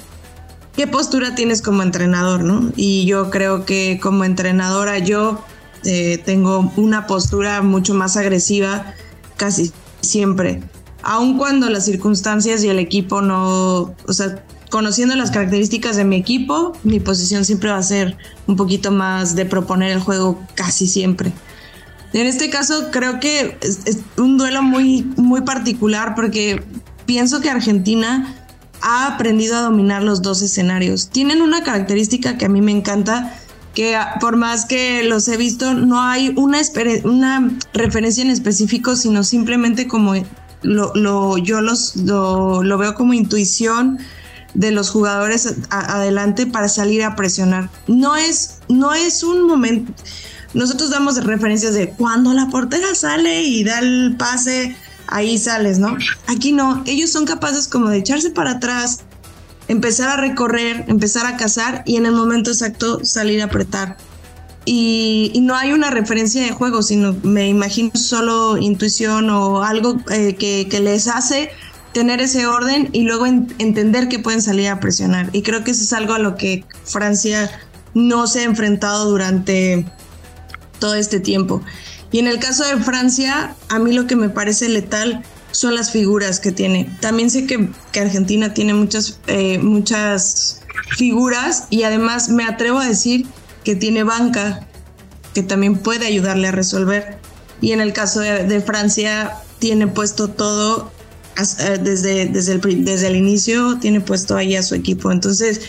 qué 0.77 0.87
postura 0.87 1.35
tienes 1.35 1.63
como 1.63 1.83
entrenador, 1.83 2.45
¿no? 2.45 2.73
Y 2.77 3.07
yo 3.07 3.31
creo 3.31 3.65
que 3.65 3.99
como 4.01 4.25
entrenadora 4.25 4.99
yo 4.99 5.43
eh, 5.85 6.23
tengo 6.25 6.73
una 6.77 7.07
postura 7.07 7.63
mucho 7.63 7.95
más 7.95 8.17
agresiva 8.17 8.95
casi 9.37 9.73
siempre, 10.03 10.63
aun 11.03 11.39
cuando 11.39 11.71
las 11.71 11.85
circunstancias 11.85 12.63
y 12.65 12.69
el 12.69 12.79
equipo 12.79 13.23
no, 13.23 13.95
o 14.07 14.13
sea, 14.13 14.45
conociendo 14.71 15.15
las 15.15 15.31
características 15.31 15.97
de 15.97 16.05
mi 16.05 16.17
equipo, 16.17 16.73
mi 16.83 17.01
posición 17.01 17.45
siempre 17.45 17.71
va 17.71 17.79
a 17.79 17.83
ser 17.83 18.17
un 18.47 18.57
poquito 18.57 18.91
más 18.91 19.37
de 19.37 19.47
proponer 19.47 19.93
el 19.93 20.01
juego 20.01 20.41
casi 20.55 20.87
siempre. 20.87 21.33
En 22.13 22.27
este 22.27 22.51
caso 22.51 22.91
creo 22.91 23.21
que 23.21 23.59
es, 23.61 23.81
es 23.85 23.99
un 24.17 24.39
duelo 24.39 24.63
muy, 24.63 25.03
muy 25.17 25.43
particular 25.43 26.15
porque 26.15 26.63
pienso 27.05 27.41
que 27.41 27.51
Argentina 27.51 28.46
ha 28.83 29.07
aprendido 29.07 29.57
a 29.57 29.63
dominar 29.63 30.03
los 30.03 30.23
dos 30.23 30.43
escenarios. 30.43 31.09
Tienen 31.11 31.43
una 31.43 31.63
característica 31.63 32.39
que 32.39 32.47
a 32.47 32.49
mí 32.49 32.61
me 32.61 32.73
encanta, 32.73 33.35
que 33.75 33.99
por 34.21 34.37
más 34.37 34.65
que 34.67 35.03
los 35.05 35.29
he 35.29 35.37
visto, 35.37 35.75
no 35.75 36.01
hay 36.01 36.33
una, 36.37 36.61
referencia 37.73 38.23
en 38.23 38.31
específico, 38.31 38.97
sino 38.97 39.25
simplemente 39.25 39.87
como 39.87 40.15
lo, 40.63 41.39
yo 41.39 41.61
los, 41.61 41.97
lo, 41.97 42.79
veo 42.79 42.95
como 42.95 43.13
intuición 43.13 43.99
de 44.55 44.71
los 44.71 44.91
jugadores 44.91 45.55
adelante 45.71 46.47
para 46.47 46.69
salir 46.69 47.05
a 47.05 47.15
presionar. 47.17 47.69
No 47.87 48.17
es, 48.17 48.61
no 48.69 48.95
es 48.95 49.23
un 49.23 49.47
momento. 49.47 49.93
Nosotros 50.55 50.89
damos 50.89 51.23
referencias 51.23 51.75
de 51.75 51.91
cuando 51.91 52.33
la 52.33 52.49
portera 52.49 52.95
sale 52.95 53.43
y 53.43 53.63
da 53.63 53.81
el 53.81 54.17
pase 54.17 54.75
ahí 55.09 55.39
sales, 55.39 55.79
¿no? 55.79 55.97
Aquí 56.27 56.53
no, 56.53 56.83
ellos 56.87 57.11
son 57.11 57.25
capaces 57.25 57.69
como 57.69 57.89
de 57.89 57.99
echarse 57.99 58.31
para 58.31 58.53
atrás, 58.53 59.01
empezar 59.69 60.09
a 60.09 60.17
recorrer, 60.17 60.85
empezar 60.89 61.27
a 61.27 61.37
cazar 61.37 61.83
y 61.87 61.97
en 61.97 62.07
el 62.07 62.13
momento 62.13 62.51
exacto 62.51 63.05
salir 63.05 63.43
a 63.43 63.47
apretar. 63.47 63.97
Y, 64.69 65.33
no 65.43 65.55
hay 65.55 65.73
una 65.73 65.91
referencia 65.91 66.43
de 66.43 66.51
juego, 66.51 66.83
sino 66.83 67.15
me 67.23 67.49
imagino 67.49 67.93
solo 67.95 68.59
intuición 68.59 69.31
o 69.31 69.63
algo 69.63 69.97
eh, 70.11 70.35
que, 70.35 70.81
les 70.81 71.07
hace 71.07 71.51
tener 71.93 72.21
ese 72.21 72.47
orden 72.47 72.91
y 72.93 73.03
luego 73.03 73.27
entender 73.27 74.09
que 74.09 74.19
pueden 74.19 74.43
salir 74.43 74.69
a 74.69 74.81
presionar. 74.81 75.31
Y 75.33 75.43
creo 75.43 75.63
que 75.63 75.71
eso 75.71 75.85
es 75.85 75.93
algo 75.93 76.15
a 76.15 76.19
lo 76.19 76.35
que 76.35 76.65
Francia 76.85 77.49
no 77.95 78.27
se 78.27 78.41
ha 78.41 78.43
enfrentado 78.43 79.09
durante 79.09 79.87
todo 80.81 80.97
este 80.97 81.21
tiempo. 81.21 81.63
Y 82.13 82.19
en 82.19 82.29
el 82.29 82.39
caso 82.39 82.65
de 82.65 82.77
Francia, 82.83 83.55
a 83.69 83.79
mí 83.79 83.93
lo 83.93 84.07
que 84.07 84.17
me 84.17 84.29
parece 84.29 84.69
letal 84.69 85.23
son 85.51 85.75
las 85.75 85.91
figuras 85.91 86.41
que 86.41 86.53
tiene. 86.53 86.89
También 87.01 87.31
sé 87.31 87.47
que, 87.47 87.69
que 87.93 88.01
Argentina 88.01 88.55
tiene 88.55 88.75
muchas, 88.75 89.21
eh, 89.27 89.59
muchas 89.59 90.63
figuras 90.97 91.65
y 91.71 91.83
además 91.83 92.29
me 92.29 92.45
atrevo 92.45 92.79
a 92.79 92.87
decir 92.87 93.27
que 93.65 93.75
tiene 93.75 94.05
banca 94.05 94.67
que 95.35 95.43
también 95.43 95.77
puede 95.77 96.07
ayudarle 96.07 96.49
a 96.49 96.53
resolver. 96.53 97.19
Y 97.61 97.73
en 97.73 97.81
el 97.81 97.93
caso 97.93 98.21
de, 98.21 98.61
Francia, 98.61 99.35
tiene 99.59 99.87
puesto 99.87 100.29
todo 100.29 100.91
eh, 101.37 101.79
desde, 101.83 102.27
desde, 102.27 102.53
el, 102.53 102.85
desde 102.85 103.07
el 103.09 103.17
inicio, 103.17 103.79
tiene 103.79 104.01
puesto 104.01 104.37
ahí 104.37 104.57
a 104.57 104.63
su 104.63 104.75
equipo. 104.75 105.11
Entonces, 105.11 105.63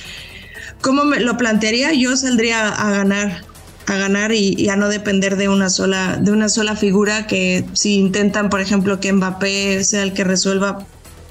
¿cómo 0.82 1.06
me 1.06 1.20
lo 1.20 1.38
plantearía? 1.38 1.94
Yo 1.94 2.16
saldría 2.16 2.70
a 2.70 2.92
ganar 2.92 3.44
a 3.88 3.96
ganar 3.96 4.34
y, 4.34 4.70
a 4.70 4.76
no 4.76 4.90
depender 4.90 5.38
de 5.38 5.50
una 5.50 5.70
sola 5.70 6.18
de 6.18 6.32
una 6.32 6.50
sola 6.50 6.76
figura 6.76 7.26
que 7.26 7.66
si 7.74 7.96
intentan 7.96 8.50
por 8.50 8.60
ejemplo 8.62 9.00
que 9.00 9.12
Mbappé 9.12 9.84
sea 9.84 10.04
el 10.04 10.14
que 10.14 10.26
resuelva 10.26 10.86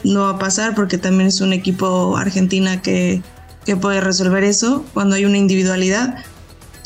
no 0.04 0.22
va 0.22 0.30
a 0.30 0.38
pasar 0.38 0.74
porque 0.74 0.98
también 0.98 1.28
es 1.28 1.40
un 1.40 1.52
equipo 1.52 2.16
Argentina 2.16 2.80
que, 2.80 3.22
que 3.66 3.76
puede 3.76 4.00
resolver 4.00 4.42
eso 4.42 4.84
cuando 4.94 5.16
hay 5.16 5.26
una 5.26 5.36
individualidad 5.36 6.24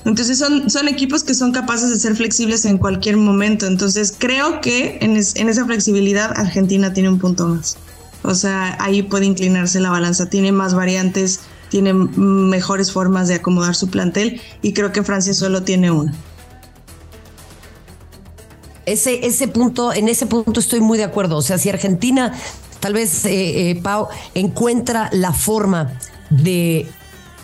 entonces 0.04 0.38
son, 0.38 0.70
son 0.70 0.88
equipos 0.88 1.22
que 1.22 1.34
son 1.34 1.52
capaces 1.52 1.90
de 1.90 1.96
ser 1.96 2.16
flexibles 2.16 2.64
en 2.64 2.78
cualquier 2.78 3.18
momento. 3.18 3.66
Entonces 3.66 4.14
creo 4.16 4.60
que 4.62 4.98
en, 5.02 5.16
en, 5.16 5.48
esa 5.48 5.66
flexibilidad 5.66 6.32
Argentina 6.38 6.94
tiene 6.94 7.10
un 7.10 7.18
punto 7.18 7.46
más. 7.48 7.76
O 8.22 8.34
sea, 8.34 8.76
ahí 8.80 9.02
puede 9.02 9.26
inclinarse 9.26 9.78
la 9.78 9.90
balanza. 9.90 10.30
Tiene 10.30 10.52
más 10.52 10.74
variantes, 10.74 11.40
tiene 11.70 11.94
mejores 11.94 12.92
formas 12.92 13.28
de 13.28 13.36
acomodar 13.36 13.74
su 13.74 13.88
plantel 13.88 14.40
y 14.60 14.74
creo 14.74 14.92
que 14.92 15.02
Francia 15.02 15.32
solo 15.32 15.62
tiene 15.62 15.90
una. 15.90 16.12
Ese, 18.84 19.24
ese 19.24 19.46
punto, 19.48 19.92
en 19.92 20.08
ese 20.08 20.26
punto 20.26 20.58
estoy 20.58 20.80
muy 20.80 20.98
de 20.98 21.04
acuerdo. 21.04 21.36
O 21.36 21.42
sea, 21.42 21.58
si 21.58 21.68
Argentina, 21.70 22.34
tal 22.80 22.94
vez, 22.94 23.24
eh, 23.24 23.70
eh, 23.70 23.80
Pau, 23.80 24.08
encuentra 24.34 25.08
la 25.12 25.32
forma 25.32 25.92
de, 26.28 26.88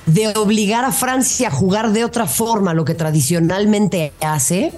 de 0.06 0.28
obligar 0.37 0.85
a 0.85 0.92
Francia 0.92 1.49
a 1.49 1.50
jugar 1.52 1.92
de 1.92 2.04
otra 2.04 2.26
forma 2.26 2.75
lo 2.75 2.85
que 2.85 2.95
tradicionalmente 2.95 4.12
hace, 4.21 4.73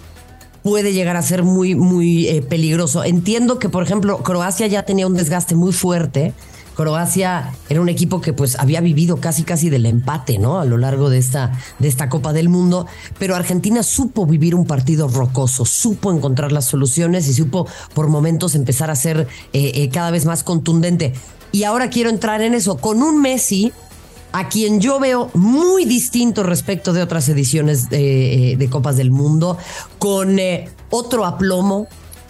puede 0.63 0.93
llegar 0.93 1.17
a 1.17 1.23
ser 1.23 1.43
muy, 1.43 1.75
muy 1.75 2.29
eh, 2.29 2.43
peligroso. 2.43 3.03
Entiendo 3.03 3.59
que, 3.59 3.71
por 3.71 3.83
ejemplo, 3.83 4.19
Croacia 4.19 4.67
ya 4.67 4.83
tenía 4.83 5.07
un 5.07 5.15
desgaste 5.15 5.55
muy 5.55 5.73
fuerte 5.73 6.35
Croacia 6.79 7.53
era 7.69 7.81
un 7.81 7.89
equipo 7.89 8.21
que 8.21 8.33
pues 8.33 8.57
había 8.57 8.81
vivido 8.81 9.17
casi 9.17 9.43
casi 9.43 9.69
del 9.69 9.85
empate, 9.85 10.39
¿no? 10.39 10.61
A 10.61 10.65
lo 10.65 10.79
largo 10.79 11.11
de 11.11 11.19
esta, 11.19 11.51
de 11.81 11.89
esta 11.89 12.09
Copa 12.09 12.33
del 12.33 12.49
Mundo, 12.49 12.87
pero 13.19 13.35
Argentina 13.35 13.83
supo 13.83 14.27
vivir 14.27 14.55
un 14.55 14.65
partido 14.65 15.09
rocoso, 15.09 15.65
supo 15.65 16.13
encontrar 16.13 16.53
las 16.53 16.67
soluciones 16.67 17.27
y 17.27 17.35
supo 17.35 17.67
por 17.95 18.07
momentos 18.07 18.55
empezar 18.55 18.93
a 18.93 18.95
ser 18.95 19.27
eh, 19.53 19.73
eh, 19.75 19.89
cada 19.89 20.13
vez 20.13 20.25
más 20.25 20.45
contundente. 20.45 21.15
Y 21.51 21.65
ahora 21.65 21.91
quiero 21.91 22.11
entrar 22.11 22.43
en 22.43 22.55
eso 22.55 22.77
con 22.77 23.03
un 23.03 23.21
Messi 23.21 23.73
a 24.31 24.49
quien 24.49 24.81
yo 24.81 25.01
veo 25.01 25.31
muy 25.35 25.85
distinto 25.85 26.45
respecto 26.45 26.93
de 26.93 27.03
otras 27.03 27.29
ediciones 27.29 27.91
de, 27.91 28.53
eh, 28.53 28.71
Copas 28.71 28.97
del 28.97 29.11
Mundo, 29.11 29.59
con 29.99 30.39
otro 30.91 31.25
aplomo, 31.27 31.89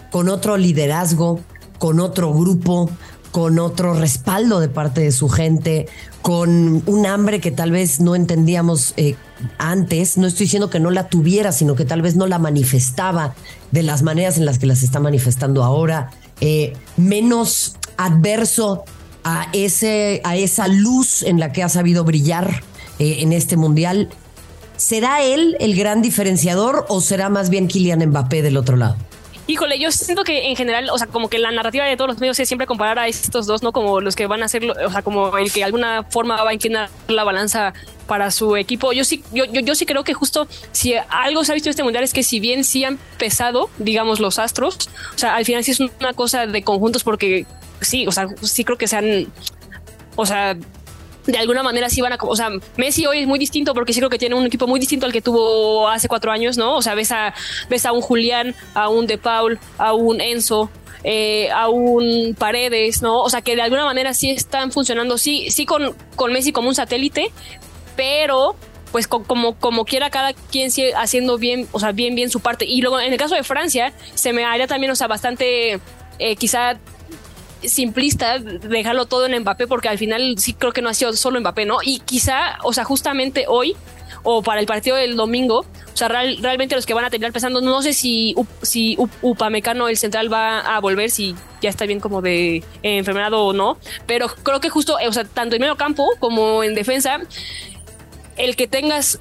con 0.09 0.27
otro 0.27 0.57
liderazgo, 0.57 1.39
con 1.77 1.99
otro 1.99 2.33
grupo, 2.33 2.89
con 3.31 3.59
otro 3.59 3.93
respaldo 3.93 4.59
de 4.59 4.69
parte 4.69 5.01
de 5.01 5.11
su 5.11 5.29
gente, 5.29 5.87
con 6.21 6.83
un 6.85 7.05
hambre 7.05 7.39
que 7.39 7.51
tal 7.51 7.71
vez 7.71 7.99
no 7.99 8.15
entendíamos 8.15 8.93
eh, 8.97 9.15
antes. 9.57 10.17
No 10.17 10.27
estoy 10.27 10.45
diciendo 10.45 10.69
que 10.69 10.79
no 10.79 10.91
la 10.91 11.09
tuviera, 11.09 11.51
sino 11.51 11.75
que 11.75 11.85
tal 11.85 12.01
vez 12.01 12.15
no 12.15 12.27
la 12.27 12.39
manifestaba 12.39 13.35
de 13.71 13.83
las 13.83 14.01
maneras 14.01 14.37
en 14.37 14.45
las 14.45 14.59
que 14.59 14.65
las 14.65 14.83
está 14.83 14.99
manifestando 14.99 15.63
ahora. 15.63 16.11
Eh, 16.41 16.73
menos 16.97 17.75
adverso 17.97 18.83
a, 19.23 19.47
ese, 19.53 20.21
a 20.23 20.35
esa 20.35 20.67
luz 20.67 21.23
en 21.23 21.39
la 21.39 21.51
que 21.51 21.63
ha 21.63 21.69
sabido 21.69 22.03
brillar 22.03 22.63
eh, 22.97 23.17
en 23.19 23.33
este 23.33 23.57
mundial. 23.57 24.09
¿Será 24.77 25.23
él 25.23 25.57
el 25.59 25.75
gran 25.75 26.01
diferenciador 26.01 26.85
o 26.87 27.01
será 27.01 27.29
más 27.29 27.49
bien 27.49 27.67
Kylian 27.67 27.99
Mbappé 28.07 28.41
del 28.41 28.57
otro 28.57 28.77
lado? 28.77 28.95
Híjole, 29.49 29.79
yo 29.79 29.91
siento 29.91 30.23
que 30.23 30.47
en 30.47 30.55
general, 30.55 30.91
o 30.91 30.97
sea, 30.99 31.07
como 31.07 31.27
que 31.27 31.39
la 31.39 31.49
narrativa 31.49 31.83
de 31.83 31.97
todos 31.97 32.07
los 32.07 32.19
medios 32.19 32.39
es 32.39 32.47
siempre 32.47 32.67
comparar 32.67 32.99
a 32.99 33.07
estos 33.07 33.47
dos, 33.47 33.63
¿no? 33.63 33.71
Como 33.71 33.99
los 33.99 34.15
que 34.15 34.27
van 34.27 34.43
a 34.43 34.45
hacer, 34.45 34.69
o 34.69 34.91
sea, 34.91 35.01
como 35.01 35.35
el 35.39 35.51
que 35.51 35.61
de 35.61 35.63
alguna 35.63 36.03
forma 36.03 36.35
va 36.43 36.51
a 36.51 36.53
inclinar 36.53 36.87
la 37.07 37.23
balanza 37.23 37.73
para 38.05 38.29
su 38.29 38.55
equipo. 38.57 38.93
Yo 38.93 39.03
sí, 39.03 39.23
yo, 39.33 39.45
yo, 39.45 39.61
yo 39.61 39.73
sí 39.73 39.87
creo 39.87 40.03
que 40.03 40.13
justo 40.13 40.47
si 40.71 40.93
algo 41.09 41.43
se 41.43 41.51
ha 41.51 41.55
visto 41.55 41.67
en 41.67 41.71
este 41.71 41.81
mundial 41.81 42.03
es 42.03 42.13
que 42.13 42.21
si 42.21 42.39
bien 42.39 42.63
sí 42.63 42.83
han 42.83 42.99
pesado, 43.17 43.71
digamos, 43.79 44.19
los 44.19 44.37
astros, 44.37 44.87
o 45.15 45.17
sea, 45.17 45.35
al 45.35 45.45
final 45.45 45.63
sí 45.63 45.71
es 45.71 45.79
una 45.79 46.13
cosa 46.13 46.45
de 46.45 46.61
conjuntos 46.61 47.03
porque 47.03 47.47
sí, 47.81 48.05
o 48.05 48.11
sea, 48.11 48.27
sí 48.43 48.63
creo 48.63 48.77
que 48.77 48.87
se 48.87 48.97
han, 48.97 49.33
o 50.15 50.27
sea, 50.27 50.55
de 51.25 51.37
alguna 51.37 51.63
manera 51.63 51.89
sí 51.89 52.01
van 52.01 52.13
a, 52.13 52.17
o 52.21 52.35
sea, 52.35 52.49
Messi 52.77 53.05
hoy 53.05 53.19
es 53.19 53.27
muy 53.27 53.39
distinto 53.39 53.73
porque 53.73 53.93
sí 53.93 53.99
creo 53.99 54.09
que 54.09 54.17
tiene 54.17 54.35
un 54.35 54.45
equipo 54.45 54.67
muy 54.67 54.79
distinto 54.79 55.05
al 55.05 55.11
que 55.11 55.21
tuvo 55.21 55.87
hace 55.87 56.07
cuatro 56.07 56.31
años, 56.31 56.57
¿no? 56.57 56.75
O 56.75 56.81
sea, 56.81 56.95
ves 56.95 57.11
a, 57.11 57.33
ves 57.69 57.85
a 57.85 57.91
un 57.91 58.01
Julián, 58.01 58.55
a 58.73 58.89
un 58.89 59.07
De 59.07 59.17
Paul, 59.17 59.59
a 59.77 59.93
un 59.93 60.21
Enzo, 60.21 60.69
eh, 61.03 61.49
a 61.51 61.69
un 61.69 62.35
Paredes, 62.37 63.01
¿no? 63.01 63.21
O 63.21 63.29
sea, 63.29 63.41
que 63.41 63.55
de 63.55 63.61
alguna 63.61 63.85
manera 63.85 64.13
sí 64.13 64.31
están 64.31 64.71
funcionando, 64.71 65.17
sí, 65.17 65.49
sí 65.51 65.65
con, 65.65 65.95
con 66.15 66.33
Messi 66.33 66.51
como 66.51 66.69
un 66.69 66.75
satélite, 66.75 67.31
pero 67.95 68.55
pues 68.91 69.07
como, 69.07 69.55
como 69.55 69.85
quiera 69.85 70.09
cada 70.09 70.33
quien 70.33 70.71
sigue 70.71 70.93
haciendo 70.95 71.37
bien, 71.37 71.67
o 71.71 71.79
sea, 71.79 71.91
bien, 71.91 72.15
bien 72.15 72.29
su 72.29 72.39
parte. 72.39 72.65
Y 72.65 72.81
luego 72.81 72.99
en 72.99 73.13
el 73.13 73.19
caso 73.19 73.35
de 73.35 73.43
Francia, 73.43 73.93
se 74.15 74.33
me 74.33 74.45
haría 74.45 74.67
también, 74.67 74.91
o 74.91 74.95
sea, 74.95 75.07
bastante 75.07 75.79
eh, 76.17 76.35
quizá 76.35 76.79
simplista 77.63 78.39
dejarlo 78.39 79.05
todo 79.05 79.25
en 79.25 79.39
Mbappé 79.41 79.67
porque 79.67 79.89
al 79.89 79.97
final 79.97 80.35
sí 80.37 80.53
creo 80.53 80.71
que 80.71 80.81
no 80.81 80.89
ha 80.89 80.93
sido 80.93 81.13
solo 81.13 81.39
Mbappé, 81.39 81.65
¿no? 81.65 81.77
Y 81.83 81.99
quizá, 81.99 82.57
o 82.63 82.73
sea, 82.73 82.83
justamente 82.83 83.45
hoy 83.47 83.75
o 84.23 84.41
para 84.41 84.59
el 84.59 84.65
partido 84.65 84.95
del 84.95 85.15
domingo, 85.15 85.59
o 85.93 85.97
sea, 85.97 86.07
realmente 86.07 86.75
los 86.75 86.85
que 86.85 86.93
van 86.93 87.05
a 87.05 87.09
terminar 87.09 87.31
pensando, 87.31 87.61
no 87.61 87.81
sé 87.81 87.93
si, 87.93 88.35
si 88.61 88.97
Upamecano, 89.21 89.87
el 89.87 89.97
central, 89.97 90.31
va 90.31 90.59
a 90.59 90.79
volver, 90.79 91.09
si 91.09 91.35
ya 91.61 91.69
está 91.69 91.85
bien 91.85 91.99
como 91.99 92.21
de 92.21 92.63
eh, 92.83 93.03
o 93.31 93.53
no, 93.53 93.77
pero 94.05 94.27
creo 94.27 94.59
que 94.59 94.69
justo, 94.69 94.97
o 95.05 95.13
sea, 95.13 95.23
tanto 95.25 95.55
en 95.55 95.61
medio 95.61 95.75
campo 95.75 96.09
como 96.19 96.63
en 96.63 96.75
defensa, 96.75 97.19
el 98.37 98.55
que 98.55 98.67
tengas 98.67 99.19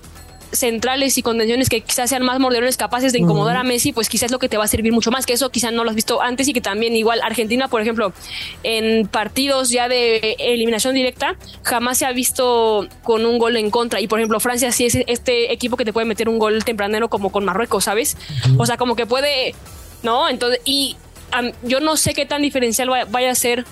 centrales 0.53 1.19
y 1.19 1.23
contenciones 1.23 1.69
que 1.69 1.81
quizás 1.81 2.11
sean 2.11 2.25
más 2.25 2.39
morderones 2.41 2.77
capaces 2.77 3.13
de 3.13 3.19
incomodar 3.19 3.57
a 3.57 3.63
Messi, 3.63 3.93
pues 3.93 4.09
quizás 4.09 4.29
es 4.29 4.33
lo 4.33 4.39
que 4.39 4.49
te 4.49 4.57
va 4.57 4.65
a 4.65 4.69
servir 4.69 4.93
mucho 4.93 5.11
más, 5.11 5.27
que 5.27 5.33
eso 5.33 5.51
quizás 5.51 5.73
no 5.73 5.85
lo 5.85 5.91
has 5.91 5.97
visto 5.97 6.23
antes 6.23 6.49
y 6.49 6.53
que 6.53 6.61
también 6.61 6.97
igual 6.97 7.21
Argentina, 7.23 7.69
por 7.69 7.81
ejemplo, 7.81 8.13
en 8.63 9.07
partidos 9.07 9.71
ya 9.71 9.89
de 9.89 10.37
eliminación 10.39 10.95
directa, 10.95 11.37
jamás 11.63 11.99
se 11.99 12.07
ha 12.07 12.13
visto 12.13 12.89
con 13.03 13.27
un 13.27 13.39
gol 13.39 13.57
en 13.57 13.71
contra. 13.71 14.01
Y 14.01 14.09
por 14.09 14.19
ejemplo, 14.19 14.41
Francia 14.41 14.73
sí 14.73 14.87
es 14.87 14.99
este 15.07 15.53
equipo 15.53 15.77
que 15.77 15.85
te 15.85 15.93
puede 15.93 16.07
meter 16.07 16.29
un 16.29 16.39
gol 16.39 16.65
tempranero 16.65 17.09
como 17.09 17.31
con 17.31 17.45
Marruecos, 17.45 17.85
¿sabes? 17.85 18.17
O 18.57 18.67
sea, 18.67 18.77
como 18.77 18.97
que 18.97 19.07
puede, 19.07 19.55
¿no? 20.03 20.29
Entonces, 20.29 20.61
y 20.65 20.97
yo 21.63 21.81
no 21.81 21.97
sé 21.97 22.15
qué 22.15 22.27
tan 22.27 22.43
diferencial 22.43 22.89
vaya 23.11 23.31
a 23.31 23.35
ser 23.35 23.65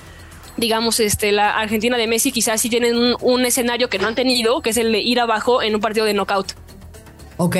digamos, 0.56 1.00
este, 1.00 1.32
la 1.32 1.50
Argentina 1.50 1.98
de 1.98 2.06
Messi 2.06 2.32
quizás 2.32 2.62
sí 2.62 2.70
tienen 2.70 2.96
un, 2.96 3.14
un, 3.20 3.44
escenario 3.44 3.90
que 3.90 3.98
no 3.98 4.08
han 4.08 4.14
tenido, 4.14 4.62
que 4.62 4.70
es 4.70 4.78
el 4.78 4.90
de 4.90 5.00
ir 5.00 5.20
abajo 5.20 5.60
en 5.60 5.74
un 5.74 5.82
partido 5.82 6.06
de 6.06 6.14
knockout. 6.14 6.54
Ok, 7.36 7.56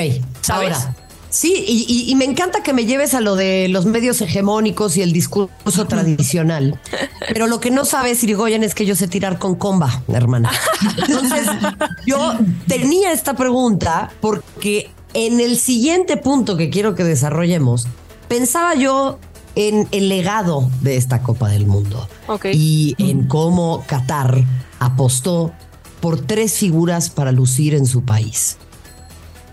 ahora. 0.49 0.95
Sí, 1.29 2.05
y, 2.07 2.15
me 2.15 2.25
encanta 2.25 2.63
que 2.63 2.73
me 2.73 2.85
lleves 2.85 3.13
a 3.13 3.21
lo 3.21 3.35
de 3.35 3.67
los 3.67 3.85
medios 3.85 4.21
hegemónicos 4.21 4.95
y 4.97 5.01
el 5.01 5.11
discurso 5.11 5.85
tradicional. 5.85 6.79
Pero 7.27 7.47
lo 7.47 7.59
que 7.59 7.69
no 7.69 7.85
sabes, 7.85 8.23
Irigoyen, 8.23 8.63
es 8.63 8.73
que 8.73 8.85
yo 8.85 8.95
sé 8.95 9.07
tirar 9.07 9.37
con 9.37 9.55
comba, 9.55 10.01
hermana. 10.07 10.51
Entonces, 10.97 11.47
yo 12.07 12.33
tenía 12.67 13.11
esta 13.11 13.35
pregunta 13.35 14.09
porque 14.21 14.89
en 15.13 15.39
el 15.39 15.57
siguiente 15.57 16.17
punto 16.17 16.55
que 16.57 16.69
quiero 16.69 16.95
que 16.95 17.03
desarrollemos, 17.03 17.87
pensaba 18.29 18.75
yo 18.75 19.19
en 19.55 19.87
el 19.91 20.09
legado 20.09 20.69
de 20.81 20.97
esta 20.97 21.21
Copa 21.23 21.49
del 21.49 21.65
Mundo 21.65 22.07
y 22.53 22.95
en 22.99 23.27
cómo 23.27 23.83
Qatar 23.85 24.43
apostó 24.79 25.51
por 25.99 26.21
tres 26.21 26.53
figuras 26.53 27.09
para 27.09 27.31
lucir 27.31 27.73
en 27.73 27.85
su 27.85 28.03
país. 28.03 28.57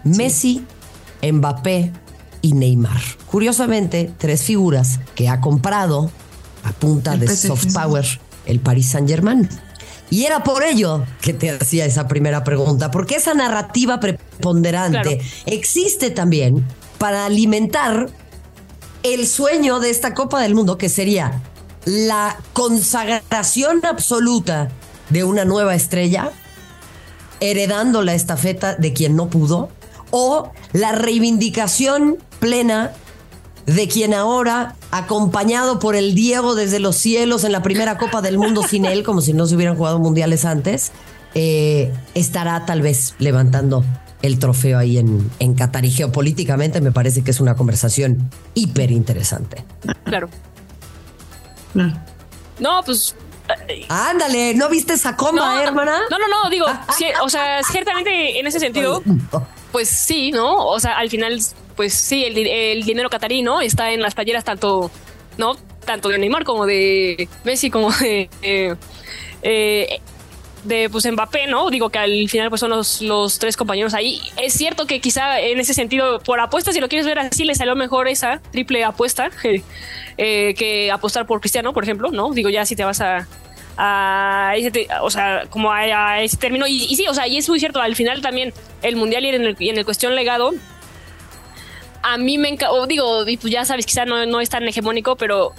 Messi, 0.04 0.64
Mbappé 1.22 1.92
y 2.42 2.52
Neymar. 2.52 3.00
Curiosamente, 3.26 4.12
tres 4.18 4.42
figuras 4.42 5.00
que 5.14 5.28
ha 5.28 5.40
comprado 5.40 6.10
a 6.62 6.72
punta 6.72 7.16
de 7.16 7.34
soft 7.34 7.72
power 7.72 8.06
el 8.46 8.60
Paris 8.60 8.90
Saint-Germain. 8.90 9.48
Y 10.10 10.24
era 10.24 10.44
por 10.44 10.62
ello 10.62 11.04
que 11.20 11.32
te 11.32 11.50
hacía 11.50 11.86
esa 11.86 12.06
primera 12.06 12.44
pregunta, 12.44 12.90
porque 12.90 13.16
esa 13.16 13.34
narrativa 13.34 14.00
preponderante 14.00 15.20
existe 15.46 16.10
también 16.10 16.64
para 16.98 17.26
alimentar 17.26 18.08
el 19.02 19.26
sueño 19.26 19.80
de 19.80 19.90
esta 19.90 20.14
Copa 20.14 20.40
del 20.40 20.54
Mundo, 20.54 20.78
que 20.78 20.88
sería 20.88 21.42
la 21.84 22.38
consagración 22.52 23.84
absoluta 23.84 24.68
de 25.10 25.24
una 25.24 25.44
nueva 25.44 25.74
estrella, 25.74 26.30
heredando 27.40 28.02
la 28.02 28.14
estafeta 28.14 28.74
de 28.74 28.92
quien 28.92 29.16
no 29.16 29.28
pudo, 29.28 29.70
o 30.16 30.52
la 30.72 30.92
reivindicación 30.92 32.18
plena 32.38 32.92
de 33.66 33.88
quien 33.88 34.14
ahora, 34.14 34.76
acompañado 34.92 35.80
por 35.80 35.96
el 35.96 36.14
Diego 36.14 36.54
desde 36.54 36.78
los 36.78 36.94
cielos 36.94 37.42
en 37.42 37.50
la 37.50 37.64
primera 37.64 37.98
Copa 37.98 38.22
del 38.22 38.38
Mundo 38.38 38.62
sin 38.62 38.84
él, 38.84 39.02
como 39.02 39.20
si 39.20 39.32
no 39.32 39.44
se 39.46 39.56
hubieran 39.56 39.76
jugado 39.76 39.98
mundiales 39.98 40.44
antes, 40.44 40.92
eh, 41.34 41.92
estará 42.14 42.64
tal 42.64 42.80
vez 42.80 43.16
levantando 43.18 43.84
el 44.22 44.38
trofeo 44.38 44.78
ahí 44.78 44.98
en, 44.98 45.28
en 45.40 45.54
Qatar. 45.54 45.84
Y 45.84 45.90
geopolíticamente 45.90 46.80
me 46.80 46.92
parece 46.92 47.24
que 47.24 47.32
es 47.32 47.40
una 47.40 47.56
conversación 47.56 48.30
hiper 48.54 48.92
interesante. 48.92 49.64
Claro. 50.04 50.28
No. 51.74 51.92
No, 52.60 52.82
pues 52.84 53.16
Ándale, 53.88 54.54
¿no 54.54 54.68
viste 54.68 54.94
esa 54.94 55.16
coma, 55.16 55.56
no, 55.56 55.60
hermana? 55.60 56.00
No, 56.08 56.18
no, 56.18 56.28
no, 56.28 56.50
digo, 56.50 56.66
sí, 56.96 57.06
o 57.22 57.28
sea, 57.28 57.62
ciertamente 57.62 58.38
en 58.38 58.46
ese 58.46 58.60
sentido, 58.60 59.02
pues 59.74 59.88
sí, 59.88 60.30
¿no? 60.30 60.68
O 60.68 60.78
sea, 60.78 60.92
al 60.98 61.10
final, 61.10 61.36
pues 61.74 61.94
sí, 61.94 62.24
el, 62.24 62.38
el 62.46 62.84
dinero 62.84 63.10
catarí, 63.10 63.42
¿no? 63.42 63.60
Está 63.60 63.90
en 63.90 64.02
las 64.02 64.14
playeras 64.14 64.44
tanto, 64.44 64.88
¿no? 65.36 65.56
Tanto 65.84 66.10
de 66.10 66.18
Neymar 66.18 66.44
como 66.44 66.64
de 66.64 67.28
Messi, 67.42 67.70
como 67.70 67.90
de... 67.90 68.30
eh, 68.42 68.76
eh, 69.42 70.00
de 70.62 70.88
pues 70.88 71.10
Mbappé, 71.10 71.48
¿no? 71.48 71.70
Digo 71.70 71.90
que 71.90 71.98
al 71.98 72.28
final 72.28 72.50
pues 72.50 72.60
son 72.60 72.70
los, 72.70 73.02
los 73.02 73.40
tres 73.40 73.56
compañeros 73.56 73.94
ahí. 73.94 74.20
Es 74.36 74.52
cierto 74.52 74.86
que 74.86 75.00
quizá 75.00 75.40
en 75.40 75.58
ese 75.58 75.74
sentido, 75.74 76.20
por 76.20 76.38
apuestas, 76.38 76.72
si 76.72 76.80
lo 76.80 76.88
quieres 76.88 77.04
ver 77.04 77.18
así, 77.18 77.42
le 77.44 77.56
salió 77.56 77.74
mejor 77.74 78.06
esa 78.06 78.40
triple 78.52 78.84
apuesta 78.84 79.32
eh, 80.16 80.54
que 80.54 80.92
apostar 80.92 81.26
por 81.26 81.40
Cristiano, 81.40 81.72
por 81.72 81.82
ejemplo, 81.82 82.12
¿no? 82.12 82.32
Digo, 82.32 82.48
ya 82.48 82.64
si 82.64 82.76
te 82.76 82.84
vas 82.84 83.00
a, 83.00 83.26
a 83.76 84.52
ese, 84.56 84.70
te- 84.70 84.88
o 85.00 85.10
sea, 85.10 85.44
como 85.50 85.72
a, 85.72 86.22
ese 86.22 86.36
término. 86.36 86.66
Y, 86.66 86.94
sí, 86.96 87.06
o 87.08 87.14
sea, 87.14 87.26
y 87.26 87.36
es 87.38 87.48
muy 87.48 87.58
cierto, 87.58 87.80
al 87.80 87.96
final 87.96 88.20
también 88.20 88.52
el 88.82 88.96
Mundial 88.96 89.24
y 89.24 89.28
en 89.30 89.78
el, 89.78 89.84
cuestión 89.84 90.14
legado, 90.14 90.52
a 92.02 92.16
mí 92.18 92.38
me 92.38 92.50
encanta, 92.50 92.86
digo, 92.86 93.26
y 93.26 93.36
pues 93.36 93.52
ya 93.52 93.64
sabes, 93.64 93.86
quizá 93.86 94.04
no, 94.04 94.24
no 94.26 94.40
es 94.40 94.50
tan 94.50 94.66
hegemónico, 94.68 95.16
pero 95.16 95.52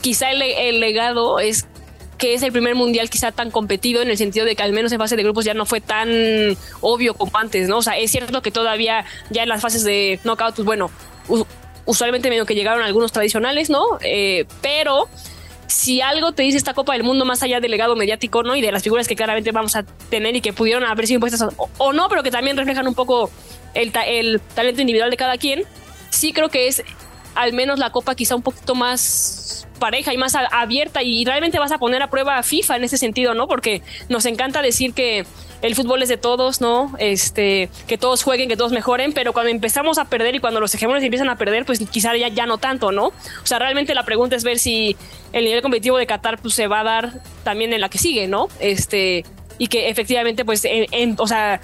quizá 0.00 0.30
el, 0.30 0.80
legado 0.80 1.40
es 1.40 1.66
que 2.18 2.34
es 2.34 2.42
el 2.42 2.52
primer 2.52 2.74
mundial 2.74 3.10
quizá 3.10 3.32
tan 3.32 3.50
competido 3.50 4.00
en 4.02 4.08
el 4.08 4.16
sentido 4.16 4.46
de 4.46 4.54
que 4.54 4.62
al 4.62 4.72
menos 4.72 4.92
en 4.92 4.98
fase 4.98 5.16
de 5.16 5.24
grupos 5.24 5.44
ya 5.44 5.54
no 5.54 5.66
fue 5.66 5.80
tan 5.80 6.08
obvio 6.80 7.14
como 7.14 7.36
antes, 7.36 7.68
¿no? 7.68 7.78
O 7.78 7.82
sea, 7.82 7.98
es 7.98 8.12
cierto 8.12 8.42
que 8.42 8.52
todavía 8.52 9.04
ya 9.30 9.42
en 9.42 9.48
las 9.48 9.60
fases 9.60 9.82
de 9.82 10.20
knockout, 10.22 10.54
pues 10.54 10.66
bueno, 10.66 10.90
usualmente 11.84 12.28
medio 12.28 12.46
que 12.46 12.54
llegaron 12.54 12.84
algunos 12.84 13.10
tradicionales, 13.10 13.70
¿no? 13.70 13.84
Eh, 14.02 14.46
pero 14.60 15.08
si 15.72 16.00
algo 16.02 16.32
te 16.32 16.42
dice 16.42 16.58
esta 16.58 16.74
Copa 16.74 16.92
del 16.92 17.02
Mundo 17.02 17.24
más 17.24 17.42
allá 17.42 17.58
del 17.60 17.70
legado 17.70 17.96
mediático, 17.96 18.42
¿no? 18.42 18.54
Y 18.56 18.60
de 18.60 18.70
las 18.70 18.82
figuras 18.82 19.08
que 19.08 19.16
claramente 19.16 19.52
vamos 19.52 19.74
a 19.74 19.82
tener 19.82 20.36
y 20.36 20.40
que 20.40 20.52
pudieron 20.52 20.84
haber 20.84 21.06
sido 21.06 21.16
impuestas 21.16 21.42
o, 21.56 21.68
o 21.78 21.92
no, 21.92 22.08
pero 22.08 22.22
que 22.22 22.30
también 22.30 22.56
reflejan 22.56 22.86
un 22.86 22.94
poco 22.94 23.30
el, 23.74 23.90
ta- 23.90 24.04
el 24.06 24.40
talento 24.54 24.82
individual 24.82 25.10
de 25.10 25.16
cada 25.16 25.38
quien, 25.38 25.64
sí 26.10 26.32
creo 26.32 26.50
que 26.50 26.68
es 26.68 26.82
al 27.34 27.52
menos 27.52 27.78
la 27.78 27.90
Copa 27.90 28.14
quizá 28.14 28.34
un 28.36 28.42
poquito 28.42 28.74
más 28.74 29.66
pareja 29.78 30.12
y 30.14 30.16
más 30.16 30.34
abierta 30.36 31.02
y 31.02 31.24
realmente 31.24 31.58
vas 31.58 31.72
a 31.72 31.78
poner 31.78 32.02
a 32.02 32.08
prueba 32.10 32.38
a 32.38 32.42
FIFA 32.42 32.76
en 32.76 32.84
ese 32.84 32.98
sentido, 32.98 33.34
¿no? 33.34 33.48
Porque 33.48 33.82
nos 34.08 34.26
encanta 34.26 34.62
decir 34.62 34.94
que 34.94 35.24
el 35.60 35.74
fútbol 35.74 36.02
es 36.02 36.08
de 36.08 36.16
todos, 36.16 36.60
¿no? 36.60 36.92
Este, 36.98 37.68
que 37.88 37.98
todos 37.98 38.22
jueguen, 38.22 38.48
que 38.48 38.56
todos 38.56 38.70
mejoren, 38.72 39.12
pero 39.12 39.32
cuando 39.32 39.50
empezamos 39.50 39.98
a 39.98 40.04
perder 40.04 40.34
y 40.36 40.38
cuando 40.40 40.60
los 40.60 40.72
hegemonios 40.74 41.02
empiezan 41.04 41.28
a 41.30 41.36
perder, 41.36 41.64
pues 41.64 41.80
quizá 41.90 42.16
ya, 42.16 42.28
ya 42.28 42.46
no 42.46 42.58
tanto, 42.58 42.92
¿no? 42.92 43.06
O 43.06 43.12
sea, 43.44 43.58
realmente 43.58 43.94
la 43.94 44.04
pregunta 44.04 44.36
es 44.36 44.44
ver 44.44 44.58
si 44.58 44.96
el 45.32 45.44
nivel 45.44 45.62
competitivo 45.62 45.98
de 45.98 46.06
Qatar 46.06 46.38
pues, 46.40 46.54
se 46.54 46.66
va 46.68 46.80
a 46.80 46.84
dar 46.84 47.12
también 47.42 47.72
en 47.72 47.80
la 47.80 47.88
que 47.88 47.98
sigue, 47.98 48.28
¿no? 48.28 48.48
Este, 48.60 49.24
y 49.58 49.66
que 49.68 49.88
efectivamente, 49.88 50.44
pues, 50.44 50.64
en- 50.64 50.86
en- 50.92 51.16
o 51.18 51.26
sea, 51.26 51.60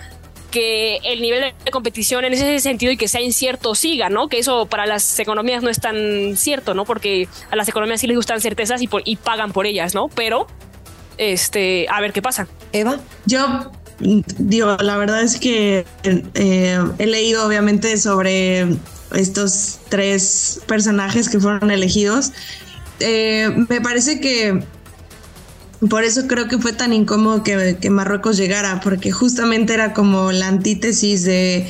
que 0.51 0.97
el 1.05 1.21
nivel 1.21 1.53
de 1.65 1.71
competición 1.71 2.25
en 2.25 2.33
ese 2.33 2.59
sentido 2.61 2.91
y 2.93 2.97
que 2.97 3.09
sea 3.09 3.21
incierto 3.21 3.75
siga, 3.75 4.09
¿no? 4.09 4.29
Que 4.29 4.39
eso 4.39 4.67
para 4.67 4.87
las 4.87 5.19
economías 5.21 5.63
no 5.63 5.69
es 5.71 5.81
tan 5.81 6.37
cierto, 6.37 6.75
¿no? 6.75 6.85
Porque 6.85 7.29
a 7.51 7.57
las 7.57 7.69
economías 7.69 8.01
sí 8.01 8.07
les 8.07 8.17
gustan 8.17 8.41
certezas 8.41 8.81
y, 8.83 8.89
por- 8.89 9.03
y 9.05 9.17
pagan 9.17 9.53
por 9.53 9.67
ellas, 9.67 9.95
¿no? 9.95 10.09
Pero, 10.09 10.47
este, 11.19 11.87
a 11.91 12.01
ver 12.01 12.13
qué 12.13 12.23
pasa. 12.23 12.49
Eva, 12.73 12.99
Yo 13.27 13.71
digo, 14.01 14.77
la 14.81 14.97
verdad 14.97 15.23
es 15.23 15.39
que 15.39 15.85
eh, 16.05 16.79
he 16.99 17.07
leído 17.07 17.47
obviamente 17.47 17.97
sobre 17.99 18.67
estos 19.15 19.81
tres 19.89 20.61
personajes 20.67 21.29
que 21.29 21.41
fueron 21.41 21.71
elegidos. 21.71 22.33
Eh, 23.01 23.51
me 23.69 23.81
parece 23.81 24.21
que 24.21 24.63
por 25.89 26.05
eso 26.05 26.27
creo 26.27 26.49
que 26.49 26.59
fue 26.59 26.73
tan 26.73 26.93
incómodo 26.93 27.43
que, 27.43 27.91
Marruecos 27.91 28.37
llegara, 28.37 28.81
porque 28.81 29.13
justamente 29.13 29.75
era 29.75 29.95
como 29.95 30.33
la 30.33 30.49
antítesis 30.49 31.25
de, 31.25 31.67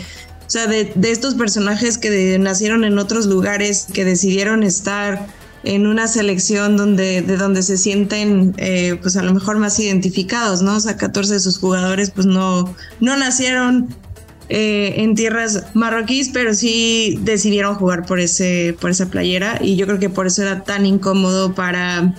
o 0.47 0.51
sea, 0.51 0.66
de, 0.66 0.92
de 0.94 1.11
estos 1.11 1.35
personajes 1.35 1.99
que 1.99 2.38
nacieron 2.38 2.85
en 2.85 2.99
otros 2.99 3.27
lugares, 3.27 3.87
que 3.92 4.05
decidieron 4.05 4.62
estar 4.62 5.27
en 5.64 5.87
una 5.87 6.09
selección 6.09 6.77
donde, 6.77 7.23
de 7.23 7.37
donde 7.37 7.62
se 7.62 7.77
sienten, 7.77 8.55
eh, 8.59 8.99
pues 9.03 9.16
a 9.16 9.23
lo 9.23 9.35
mejor 9.35 9.59
más 9.59 9.79
identificados, 9.79 10.62
¿no? 10.62 10.77
O 10.77 10.81
sea, 10.81 10.97
14 10.97 11.35
de 11.35 11.40
sus 11.40 11.59
jugadores, 11.59 12.11
pues 12.11 12.27
no, 12.27 12.75
no 13.01 13.16
nacieron 13.16 13.88
eh, 14.49 14.94
en 14.99 15.14
tierras 15.14 15.64
marroquíes, 15.75 16.31
pero 16.33 16.55
sí 16.55 17.18
decidieron 17.23 17.75
jugar 17.75 18.07
por 18.07 18.21
ese, 18.21 18.77
por 18.81 18.90
esa 18.90 19.11
playera, 19.11 19.59
y 19.61 19.77
yo 19.77 19.87
creo 19.87 19.99
que 19.99 20.11
por 20.11 20.27
eso 20.27 20.42
era 20.42 20.64
tan 20.64 20.87
incómodo 20.87 21.55
para 21.55 22.14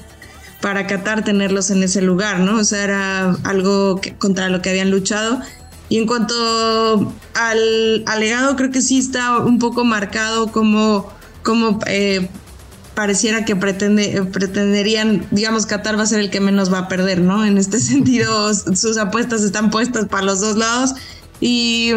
para 0.61 0.87
Qatar 0.87 1.23
tenerlos 1.23 1.69
en 1.69 1.83
ese 1.83 2.01
lugar, 2.01 2.39
¿no? 2.39 2.57
O 2.57 2.63
sea, 2.63 2.83
era 2.83 3.31
algo 3.43 4.01
contra 4.17 4.49
lo 4.49 4.61
que 4.61 4.69
habían 4.69 4.91
luchado. 4.91 5.39
Y 5.87 5.97
en 5.97 6.05
cuanto 6.05 7.13
al, 7.33 8.03
al 8.05 8.19
legado, 8.19 8.55
creo 8.55 8.69
que 8.69 8.81
sí 8.81 8.99
está 8.99 9.39
un 9.39 9.57
poco 9.57 9.83
marcado 9.83 10.51
como, 10.51 11.11
como 11.43 11.79
eh, 11.87 12.29
pareciera 12.93 13.45
que 13.45 13.55
pretende, 13.55 14.17
eh, 14.17 14.23
pretenderían, 14.23 15.25
digamos, 15.31 15.65
Qatar 15.65 15.97
va 15.97 16.03
a 16.03 16.05
ser 16.05 16.19
el 16.19 16.29
que 16.29 16.41
menos 16.41 16.71
va 16.71 16.79
a 16.79 16.87
perder, 16.87 17.21
¿no? 17.21 17.45
En 17.45 17.57
este 17.57 17.79
sentido, 17.79 18.53
sus 18.53 18.97
apuestas 18.97 19.41
están 19.41 19.71
puestas 19.71 20.07
para 20.07 20.23
los 20.23 20.41
dos 20.41 20.57
lados. 20.57 20.93
Y 21.39 21.93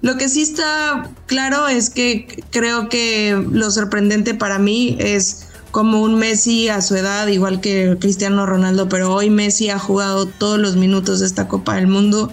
lo 0.00 0.16
que 0.16 0.28
sí 0.28 0.42
está 0.42 1.10
claro 1.26 1.68
es 1.68 1.90
que 1.90 2.42
creo 2.50 2.88
que 2.88 3.40
lo 3.50 3.70
sorprendente 3.70 4.34
para 4.34 4.58
mí 4.58 4.96
es 4.98 5.45
como 5.76 6.00
un 6.00 6.14
Messi 6.14 6.70
a 6.70 6.80
su 6.80 6.96
edad, 6.96 7.26
igual 7.26 7.60
que 7.60 7.98
Cristiano 8.00 8.46
Ronaldo, 8.46 8.88
pero 8.88 9.12
hoy 9.12 9.28
Messi 9.28 9.68
ha 9.68 9.78
jugado 9.78 10.24
todos 10.24 10.58
los 10.58 10.74
minutos 10.74 11.20
de 11.20 11.26
esta 11.26 11.48
Copa 11.48 11.74
del 11.74 11.86
Mundo, 11.86 12.32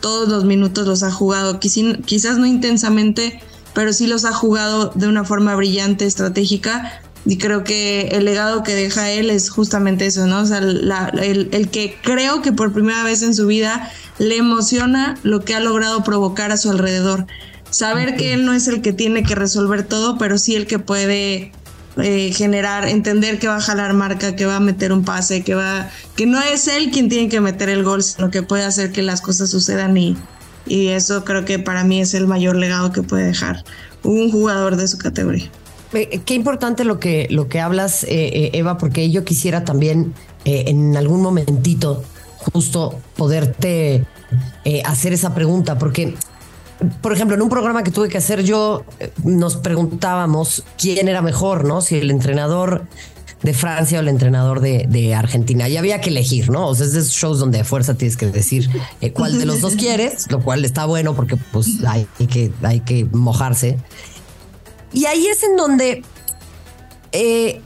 todos 0.00 0.26
los 0.30 0.46
minutos 0.46 0.86
los 0.86 1.02
ha 1.02 1.10
jugado, 1.10 1.60
quizás 1.60 2.38
no 2.38 2.46
intensamente, 2.46 3.42
pero 3.74 3.92
sí 3.92 4.06
los 4.06 4.24
ha 4.24 4.32
jugado 4.32 4.90
de 4.94 5.06
una 5.06 5.24
forma 5.24 5.54
brillante, 5.54 6.06
estratégica, 6.06 7.02
y 7.26 7.36
creo 7.36 7.62
que 7.62 8.08
el 8.12 8.24
legado 8.24 8.62
que 8.62 8.74
deja 8.74 9.10
él 9.10 9.28
es 9.28 9.50
justamente 9.50 10.06
eso, 10.06 10.26
¿no? 10.26 10.40
O 10.40 10.46
sea, 10.46 10.62
la- 10.62 11.12
el, 11.20 11.50
el 11.52 11.68
que 11.68 11.94
creo 12.02 12.40
que 12.40 12.52
por 12.52 12.72
primera 12.72 13.04
vez 13.04 13.22
en 13.22 13.34
su 13.34 13.46
vida 13.46 13.92
le 14.18 14.38
emociona 14.38 15.18
lo 15.24 15.44
que 15.44 15.54
ha 15.54 15.60
logrado 15.60 16.02
provocar 16.04 16.52
a 16.52 16.56
su 16.56 16.70
alrededor. 16.70 17.26
Saber 17.68 18.16
que 18.16 18.32
él 18.32 18.46
no 18.46 18.54
es 18.54 18.66
el 18.66 18.80
que 18.80 18.94
tiene 18.94 19.24
que 19.24 19.34
resolver 19.34 19.82
todo, 19.82 20.16
pero 20.16 20.38
sí 20.38 20.54
el 20.56 20.66
que 20.66 20.78
puede 20.78 21.52
eh, 21.96 22.32
generar, 22.32 22.86
entender 22.86 23.38
que 23.38 23.48
va 23.48 23.56
a 23.56 23.60
jalar 23.60 23.94
marca, 23.94 24.36
que 24.36 24.46
va 24.46 24.56
a 24.56 24.60
meter 24.60 24.92
un 24.92 25.04
pase, 25.04 25.42
que 25.42 25.54
va, 25.54 25.90
que 26.16 26.26
no 26.26 26.40
es 26.40 26.68
él 26.68 26.90
quien 26.90 27.08
tiene 27.08 27.28
que 27.28 27.40
meter 27.40 27.68
el 27.68 27.82
gol, 27.82 28.02
sino 28.02 28.30
que 28.30 28.42
puede 28.42 28.64
hacer 28.64 28.92
que 28.92 29.02
las 29.02 29.20
cosas 29.20 29.50
sucedan 29.50 29.96
y, 29.96 30.16
y 30.66 30.88
eso 30.88 31.24
creo 31.24 31.44
que 31.44 31.58
para 31.58 31.84
mí 31.84 32.00
es 32.00 32.14
el 32.14 32.26
mayor 32.26 32.56
legado 32.56 32.92
que 32.92 33.02
puede 33.02 33.24
dejar 33.24 33.64
un 34.02 34.30
jugador 34.30 34.76
de 34.76 34.86
su 34.86 34.98
categoría. 34.98 35.50
Eh, 35.92 36.20
Qué 36.24 36.34
importante 36.34 36.84
lo 36.84 37.00
que, 37.00 37.26
lo 37.30 37.48
que 37.48 37.60
hablas, 37.60 38.04
eh, 38.04 38.08
eh, 38.10 38.50
Eva, 38.52 38.78
porque 38.78 39.10
yo 39.10 39.24
quisiera 39.24 39.64
también 39.64 40.14
eh, 40.44 40.64
en 40.66 40.96
algún 40.96 41.22
momentito 41.22 42.04
justo 42.52 43.00
poderte 43.16 44.04
eh, 44.64 44.82
hacer 44.84 45.12
esa 45.12 45.34
pregunta, 45.34 45.78
porque, 45.78 46.14
por 47.00 47.12
ejemplo, 47.12 47.34
en 47.34 47.42
un 47.42 47.48
programa 47.48 47.82
que 47.82 47.90
tuve 47.90 48.08
que 48.08 48.18
hacer 48.18 48.44
yo, 48.44 48.84
eh, 49.00 49.10
nos 49.24 49.56
preguntábamos 49.56 50.62
quién 50.76 51.08
era 51.08 51.22
mejor, 51.22 51.64
¿no? 51.64 51.80
Si 51.80 51.96
el 51.96 52.10
entrenador 52.10 52.86
de 53.42 53.54
Francia 53.54 53.98
o 53.98 54.02
el 54.02 54.08
entrenador 54.08 54.60
de, 54.60 54.86
de 54.88 55.14
Argentina. 55.14 55.68
Y 55.68 55.76
había 55.76 56.00
que 56.00 56.10
elegir, 56.10 56.50
¿no? 56.50 56.68
O 56.68 56.74
sea, 56.74 56.86
es 56.86 56.92
de 56.92 57.00
esos 57.00 57.12
shows 57.12 57.38
donde 57.38 57.60
a 57.60 57.64
fuerza 57.64 57.94
tienes 57.94 58.16
que 58.16 58.26
decir 58.26 58.68
eh, 59.00 59.12
cuál 59.12 59.38
de 59.38 59.46
los 59.46 59.60
dos 59.60 59.74
quieres, 59.78 60.30
lo 60.30 60.40
cual 60.40 60.64
está 60.64 60.86
bueno 60.86 61.14
porque 61.14 61.36
pues 61.36 61.84
hay 61.86 62.06
que, 62.28 62.52
hay 62.62 62.80
que 62.80 63.04
mojarse. 63.12 63.78
Y 64.92 65.06
ahí 65.06 65.26
es 65.26 65.42
en 65.42 65.56
donde 65.56 66.02
eh, 67.12 67.60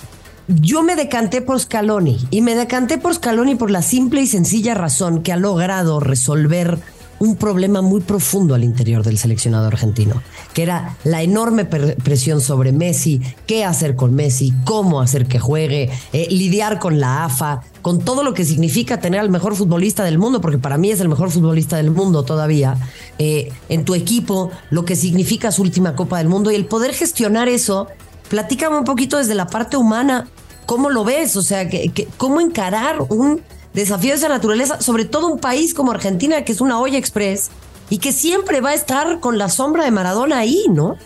yo 0.49 0.83
me 0.83 0.97
decanté 0.97 1.41
por 1.41 1.59
Scaloni 1.61 2.27
y 2.31 2.41
me 2.43 2.55
decanté 2.55 2.99
por 2.99 3.15
Scaloni 3.15 3.55
por 3.55 3.71
la 3.71 3.83
simple 3.83 4.23
y 4.23 4.27
sencilla 4.27 4.75
razón 4.75 5.23
que 5.23 5.33
ha 5.33 5.37
logrado 5.37 6.01
resolver 6.01 6.79
un 7.23 7.37
problema 7.37 7.83
muy 7.83 8.01
profundo 8.01 8.53
al 8.53 8.65
interior 8.65 9.05
del 9.05 9.17
seleccionado 9.17 9.69
argentino, 9.69 10.21
que 10.55 10.65
era 10.65 10.97
la 11.05 11.23
enorme 11.23 11.65
presión 11.65 12.41
sobre 12.41 12.73
Messi, 12.73 13.21
qué 13.47 13.65
hacer 13.65 13.95
con 13.95 14.13
Messi, 14.13 14.53
cómo 14.65 15.01
hacer 15.01 15.27
que 15.27 15.39
juegue, 15.39 15.89
eh, 16.13 16.27
lidiar 16.31 16.81
con 16.81 16.99
la 16.99 17.25
AFA, 17.25 17.63
con 17.81 18.01
todo 18.01 18.25
lo 18.25 18.35
que 18.35 18.45
significa 18.45 18.99
tener 18.99 19.21
al 19.21 19.31
mejor 19.31 19.55
futbolista 19.55 20.03
del 20.03 20.19
mundo, 20.19 20.41
porque 20.41 20.59
para 20.59 20.79
mí 20.79 20.91
es 20.91 20.99
el 20.99 21.09
mejor 21.09 21.31
futbolista 21.31 21.77
del 21.77 21.93
mundo 21.93 22.25
todavía, 22.25 22.77
eh, 23.21 23.53
en 23.69 23.85
tu 23.85 23.95
equipo, 23.95 24.51
lo 24.71 24.85
que 24.85 24.97
significa 24.97 25.53
su 25.53 25.63
última 25.63 25.95
Copa 25.95 26.19
del 26.19 26.29
Mundo 26.29 26.51
y 26.51 26.57
el 26.57 26.67
poder 26.67 26.93
gestionar 26.93 27.49
eso 27.49 27.87
platícame 28.31 28.79
un 28.79 28.85
poquito 28.85 29.19
desde 29.19 29.37
la 29.37 29.47
parte 29.47 29.77
humana, 29.77 30.27
¿cómo 30.67 30.91
lo 30.91 31.05
ves? 31.05 31.37
O 31.37 31.43
sea, 31.43 31.71
¿cómo 32.17 32.41
encarar 32.41 32.97
un 33.11 33.43
desafío 33.75 34.11
de 34.11 34.17
esa 34.17 34.29
naturaleza, 34.29 34.81
sobre 34.81 35.05
todo 35.05 35.29
un 35.29 35.39
país 35.39 35.75
como 35.75 35.93
Argentina, 35.93 36.45
que 36.45 36.53
es 36.53 36.61
una 36.61 36.79
olla 36.79 36.99
express 36.99 37.51
y 37.91 37.99
que 37.99 38.13
siempre 38.13 38.61
va 38.61 38.71
a 38.71 38.75
estar 38.75 39.21
con 39.21 39.39
la 39.39 39.49
sombra 39.49 39.85
de 39.85 39.91
Maradona 39.91 40.39
ahí, 40.39 40.65
¿no? 40.71 40.97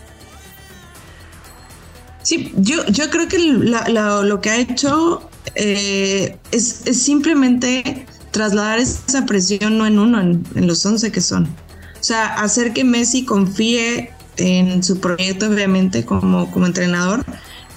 Sí, 2.23 2.51
yo, 2.57 2.85
yo 2.87 3.09
creo 3.09 3.27
que 3.29 3.39
lo 3.39 4.41
que 4.41 4.49
ha 4.49 4.57
hecho 4.57 5.29
eh, 5.55 6.37
es, 6.51 6.81
simplemente 6.91 8.05
trasladar 8.31 8.79
esa 8.79 9.25
presión 9.25 9.77
no 9.77 9.85
en 9.87 9.97
uno, 9.97 10.19
en, 10.19 10.67
los 10.67 10.85
once 10.85 11.11
que 11.11 11.21
son. 11.21 11.45
O 11.45 12.03
sea, 12.03 12.35
hacer 12.35 12.73
que 12.73 12.83
Messi 12.83 13.25
confíe 13.25 14.11
en 14.35 14.83
su 14.83 14.99
proyecto, 14.99 15.47
obviamente, 15.47 16.05
como, 16.05 16.51
como 16.51 16.65
entrenador, 16.65 17.25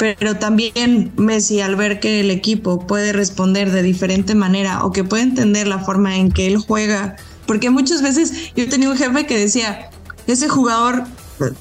pero 0.01 0.37
también 0.37 1.13
Messi 1.19 1.61
al 1.61 1.77
ver 1.77 2.01
que 2.01 2.21
el 2.21 2.31
equipo 2.31 2.87
puede 2.87 3.13
responder 3.13 3.71
de 3.71 3.83
diferente 3.83 4.35
manera 4.35 4.83
o 4.83 4.93
que 4.93 5.05
puede 5.05 5.25
entender 5.25 5.67
la 5.67 5.79
forma 5.79 6.17
en 6.17 6.33
que 6.33 6.47
él 6.47 6.57
juega, 6.57 7.17
porque 7.45 7.69
muchas 7.69 8.01
veces 8.01 8.33
yo 8.57 8.67
tenía 8.67 8.89
un 8.89 8.97
jefe 8.97 9.27
que 9.27 9.39
decía, 9.39 9.91
ese 10.27 10.49
jugador 10.49 11.05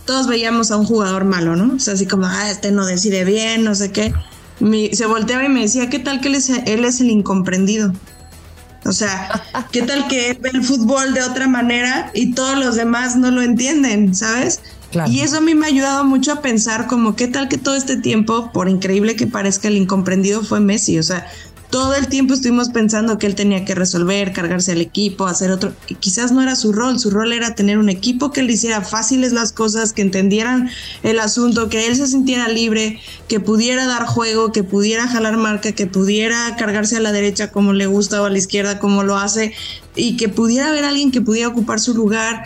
todos 0.06 0.28
veíamos 0.28 0.72
a 0.72 0.78
un 0.78 0.86
jugador 0.86 1.26
malo, 1.26 1.58
¿no? 1.58 1.76
O 1.76 1.80
sea, 1.80 1.96
así 1.96 2.06
como, 2.06 2.28
ah, 2.28 2.50
este 2.50 2.72
no 2.72 2.86
decide 2.86 3.26
bien, 3.26 3.66
no 3.66 3.76
sé 3.76 3.92
qué. 3.92 4.14
se 4.94 5.06
volteaba 5.06 5.44
y 5.44 5.50
me 5.50 5.60
decía, 5.64 5.90
¿qué 5.90 6.00
tal 6.00 6.22
que 6.22 6.30
él 6.30 6.36
es, 6.36 6.50
él 6.50 6.86
es 6.86 7.02
el 7.02 7.10
incomprendido? 7.10 7.92
O 8.86 8.94
sea, 8.94 9.44
¿qué 9.74 9.82
tal 9.82 10.08
que 10.08 10.38
ve 10.40 10.52
el 10.54 10.64
fútbol 10.64 11.14
de 11.14 11.24
otra 11.24 11.50
manera 11.50 12.10
y 12.14 12.32
todos 12.32 12.58
los 12.58 12.76
demás 12.76 13.18
no 13.18 13.32
lo 13.32 13.42
entienden, 13.42 14.16
¿sabes? 14.16 14.62
Y 15.08 15.20
eso 15.22 15.38
a 15.38 15.42
mí 15.42 15.54
me 15.54 15.68
ha 15.68 15.70
ayudado 15.70 16.04
mucho 16.04 16.32
a 16.32 16.42
pensar 16.42 16.88
como 16.88 17.16
qué 17.16 17.28
tal 17.28 17.48
que 17.48 17.58
todo 17.58 17.76
este 17.76 17.98
tiempo, 17.98 18.52
por 18.52 18.70
increíble 18.70 19.16
que 19.16 19.28
parezca, 19.28 19.68
el 19.68 19.78
incomprendido 19.78 20.44
fue 20.44 20.60
Messi. 20.60 20.98
O 20.98 21.04
sea, 21.04 21.28
todo 21.70 21.94
el 21.94 22.08
tiempo 22.08 22.34
estuvimos 22.34 22.70
pensando 22.70 23.20
que 23.20 23.28
él 23.28 23.36
tenía 23.36 23.64
que 23.64 23.76
resolver, 23.76 24.34
cargarse 24.34 24.72
al 24.72 24.82
equipo, 24.82 25.28
hacer 25.28 25.52
otro. 25.52 25.72
Quizás 26.00 26.32
no 26.32 26.42
era 26.42 26.56
su 26.56 26.74
rol, 26.74 27.00
su 27.00 27.12
rol 27.12 27.32
era 27.32 27.54
tener 27.54 27.78
un 27.78 27.90
equipo 27.90 28.32
que 28.32 28.42
le 28.42 28.54
hiciera 28.54 28.82
fáciles 28.82 29.34
las 29.34 29.52
cosas, 29.52 29.94
que 29.94 30.02
entendieran 30.02 30.70
el 31.04 31.20
asunto, 31.20 31.70
que 31.70 31.86
él 31.86 31.96
se 31.96 32.08
sintiera 32.08 32.48
libre, 32.48 33.00
que 33.28 33.40
pudiera 33.40 33.86
dar 33.86 34.08
juego, 34.08 34.52
que 34.52 34.64
pudiera 34.64 35.08
jalar 35.08 35.38
marca, 35.38 35.72
que 35.74 35.86
pudiera 35.86 36.56
cargarse 36.58 36.98
a 36.98 37.02
la 37.02 37.12
derecha 37.12 37.52
como 37.52 37.74
le 37.74 37.86
gusta 37.86 38.22
o 38.22 38.26
a 38.26 38.32
la 38.32 38.38
izquierda 38.40 38.80
como 38.80 39.04
lo 39.04 39.18
hace, 39.18 39.54
y 39.96 40.18
que 40.18 40.28
pudiera 40.28 40.70
haber 40.70 40.86
alguien 40.86 41.12
que 41.12 41.22
pudiera 41.22 41.50
ocupar 41.50 41.80
su 41.80 41.94
lugar 41.94 42.46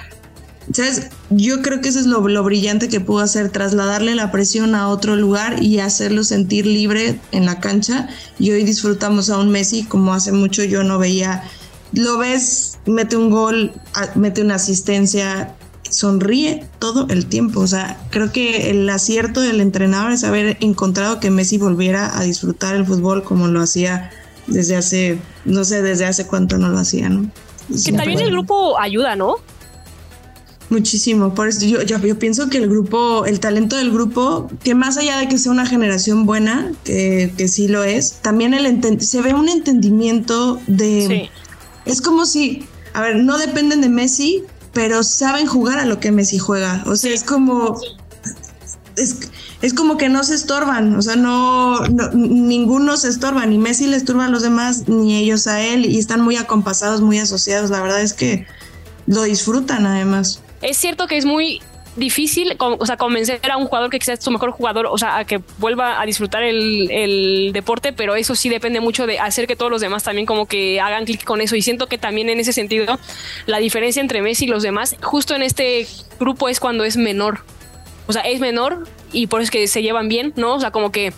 ¿Sabes? 0.71 1.09
Yo 1.29 1.61
creo 1.61 1.81
que 1.81 1.89
eso 1.89 1.99
es 1.99 2.05
lo, 2.05 2.21
brillante 2.21 2.87
que 2.87 3.01
pudo 3.01 3.19
hacer, 3.19 3.49
trasladarle 3.49 4.15
la 4.15 4.31
presión 4.31 4.75
a 4.75 4.87
otro 4.87 5.15
lugar 5.15 5.61
y 5.61 5.79
hacerlo 5.79 6.23
sentir 6.23 6.65
libre 6.65 7.19
en 7.31 7.45
la 7.45 7.59
cancha. 7.59 8.07
Y 8.39 8.51
hoy 8.51 8.63
disfrutamos 8.63 9.29
a 9.29 9.37
un 9.37 9.49
Messi 9.49 9.83
como 9.83 10.13
hace 10.13 10.31
mucho 10.31 10.63
yo 10.63 10.83
no 10.83 10.99
veía. 10.99 11.43
Lo 11.91 12.17
ves, 12.17 12.79
mete 12.85 13.17
un 13.17 13.29
gol, 13.29 13.73
mete 14.15 14.41
una 14.41 14.55
asistencia, 14.55 15.55
sonríe 15.89 16.65
todo 16.79 17.07
el 17.09 17.25
tiempo. 17.25 17.59
O 17.59 17.67
sea, 17.67 17.97
creo 18.09 18.31
que 18.31 18.69
el 18.71 18.89
acierto 18.89 19.41
del 19.41 19.59
entrenador 19.59 20.11
es 20.11 20.23
haber 20.23 20.57
encontrado 20.61 21.19
que 21.19 21.29
Messi 21.29 21.57
volviera 21.57 22.17
a 22.17 22.23
disfrutar 22.23 22.75
el 22.75 22.85
fútbol 22.85 23.23
como 23.23 23.47
lo 23.47 23.61
hacía 23.61 24.11
desde 24.47 24.75
hace, 24.75 25.19
no 25.45 25.63
sé, 25.63 25.81
desde 25.81 26.05
hace 26.05 26.25
cuánto 26.25 26.57
no 26.57 26.69
lo 26.69 26.79
hacía, 26.79 27.09
¿no? 27.09 27.29
Que 27.83 27.93
también 27.93 28.19
el 28.19 28.31
grupo 28.31 28.77
ayuda, 28.77 29.15
¿no? 29.15 29.37
Muchísimo, 30.73 31.35
por 31.35 31.49
eso 31.49 31.67
yo, 31.67 31.83
yo, 31.83 31.99
pienso 32.17 32.49
que 32.49 32.57
el 32.57 32.67
grupo, 32.67 33.27
el 33.27 33.39
talento 33.39 33.75
del 33.75 33.91
grupo, 33.91 34.49
que 34.63 34.73
más 34.73 34.97
allá 34.97 35.19
de 35.19 35.27
que 35.27 35.37
sea 35.37 35.51
una 35.51 35.67
generación 35.67 36.25
buena, 36.25 36.71
que, 36.83 37.31
que 37.37 37.47
sí 37.47 37.67
lo 37.67 37.83
es, 37.83 38.13
también 38.23 38.55
el 38.55 38.99
se 38.99 39.21
ve 39.21 39.35
un 39.35 39.49
entendimiento 39.49 40.59
de... 40.65 41.29
Es 41.85 42.01
como 42.01 42.25
si, 42.25 42.65
a 42.95 43.01
ver, 43.01 43.17
no 43.17 43.37
dependen 43.37 43.81
de 43.81 43.89
Messi, 43.89 44.45
pero 44.73 45.03
saben 45.03 45.45
jugar 45.45 45.77
a 45.77 45.85
lo 45.85 45.99
que 45.99 46.11
Messi 46.11 46.39
juega. 46.39 46.83
O 46.87 46.95
sea, 46.95 47.13
es 47.13 47.23
como... 47.23 47.79
Es, 48.95 49.29
es, 49.61 49.75
como 49.75 49.97
que 49.97 50.09
no 50.09 50.23
se 50.23 50.33
estorban, 50.33 50.95
o 50.95 51.03
sea, 51.03 51.15
no, 51.15 51.81
ninguno 52.13 52.97
se 52.97 53.09
estorba, 53.09 53.45
ni 53.45 53.59
Messi 53.59 53.85
le 53.85 53.97
estorba 53.97 54.25
a 54.25 54.29
los 54.29 54.41
demás, 54.41 54.87
ni 54.87 55.17
ellos 55.17 55.45
a 55.45 55.61
él, 55.61 55.85
y 55.85 55.99
están 55.99 56.21
muy 56.21 56.35
acompasados, 56.37 57.01
muy 57.01 57.19
asociados. 57.19 57.69
La 57.69 57.81
verdad 57.81 58.01
es 58.01 58.13
que 58.13 58.47
lo 59.05 59.23
disfrutan 59.23 59.85
además. 59.85 60.42
Es 60.63 60.77
cierto 60.77 61.07
que 61.07 61.17
es 61.17 61.25
muy 61.25 61.61
difícil, 61.95 62.55
o 62.59 62.85
sea, 62.85 62.97
convencer 62.97 63.39
a 63.51 63.57
un 63.57 63.65
jugador 63.65 63.89
que 63.89 63.99
quizás 63.99 64.19
es 64.19 64.25
su 64.25 64.31
mejor 64.31 64.51
jugador, 64.51 64.87
o 64.87 64.97
sea, 64.97 65.17
a 65.17 65.25
que 65.25 65.41
vuelva 65.59 66.01
a 66.01 66.05
disfrutar 66.05 66.43
el, 66.43 67.51
deporte, 67.53 67.93
pero 67.93 68.15
eso 68.15 68.35
sí 68.35 68.49
depende 68.49 68.79
mucho 68.79 69.05
de 69.05 69.19
hacer 69.19 69.45
que 69.45 69.55
todos 69.55 69.69
los 69.69 69.81
demás 69.81 70.03
también 70.03 70.25
como 70.25 70.47
que 70.47 70.79
hagan 70.81 71.05
clic 71.05 71.23
con 71.23 71.41
eso. 71.41 71.55
Y 71.55 71.61
siento 71.61 71.87
que 71.87 71.97
también 71.97 72.29
en 72.29 72.39
ese 72.39 72.53
sentido, 72.53 72.97
la 73.45 73.59
diferencia 73.59 74.01
entre 74.01 74.21
Messi 74.21 74.45
y 74.45 74.47
los 74.47 74.63
demás, 74.63 74.95
justo 75.01 75.35
en 75.35 75.43
este 75.43 75.87
grupo 76.19 76.49
es 76.49 76.59
cuando 76.59 76.83
es 76.83 76.97
menor. 76.97 77.41
O 78.07 78.13
sea, 78.13 78.23
es 78.23 78.39
menor 78.39 78.87
y 79.11 79.27
por 79.27 79.41
eso 79.41 79.45
es 79.45 79.51
que 79.51 79.67
se 79.67 79.81
llevan 79.81 80.07
bien, 80.07 80.33
¿no? 80.35 80.55
O 80.55 80.59
sea, 80.59 80.71
como 80.71 80.91
que 80.91 81.13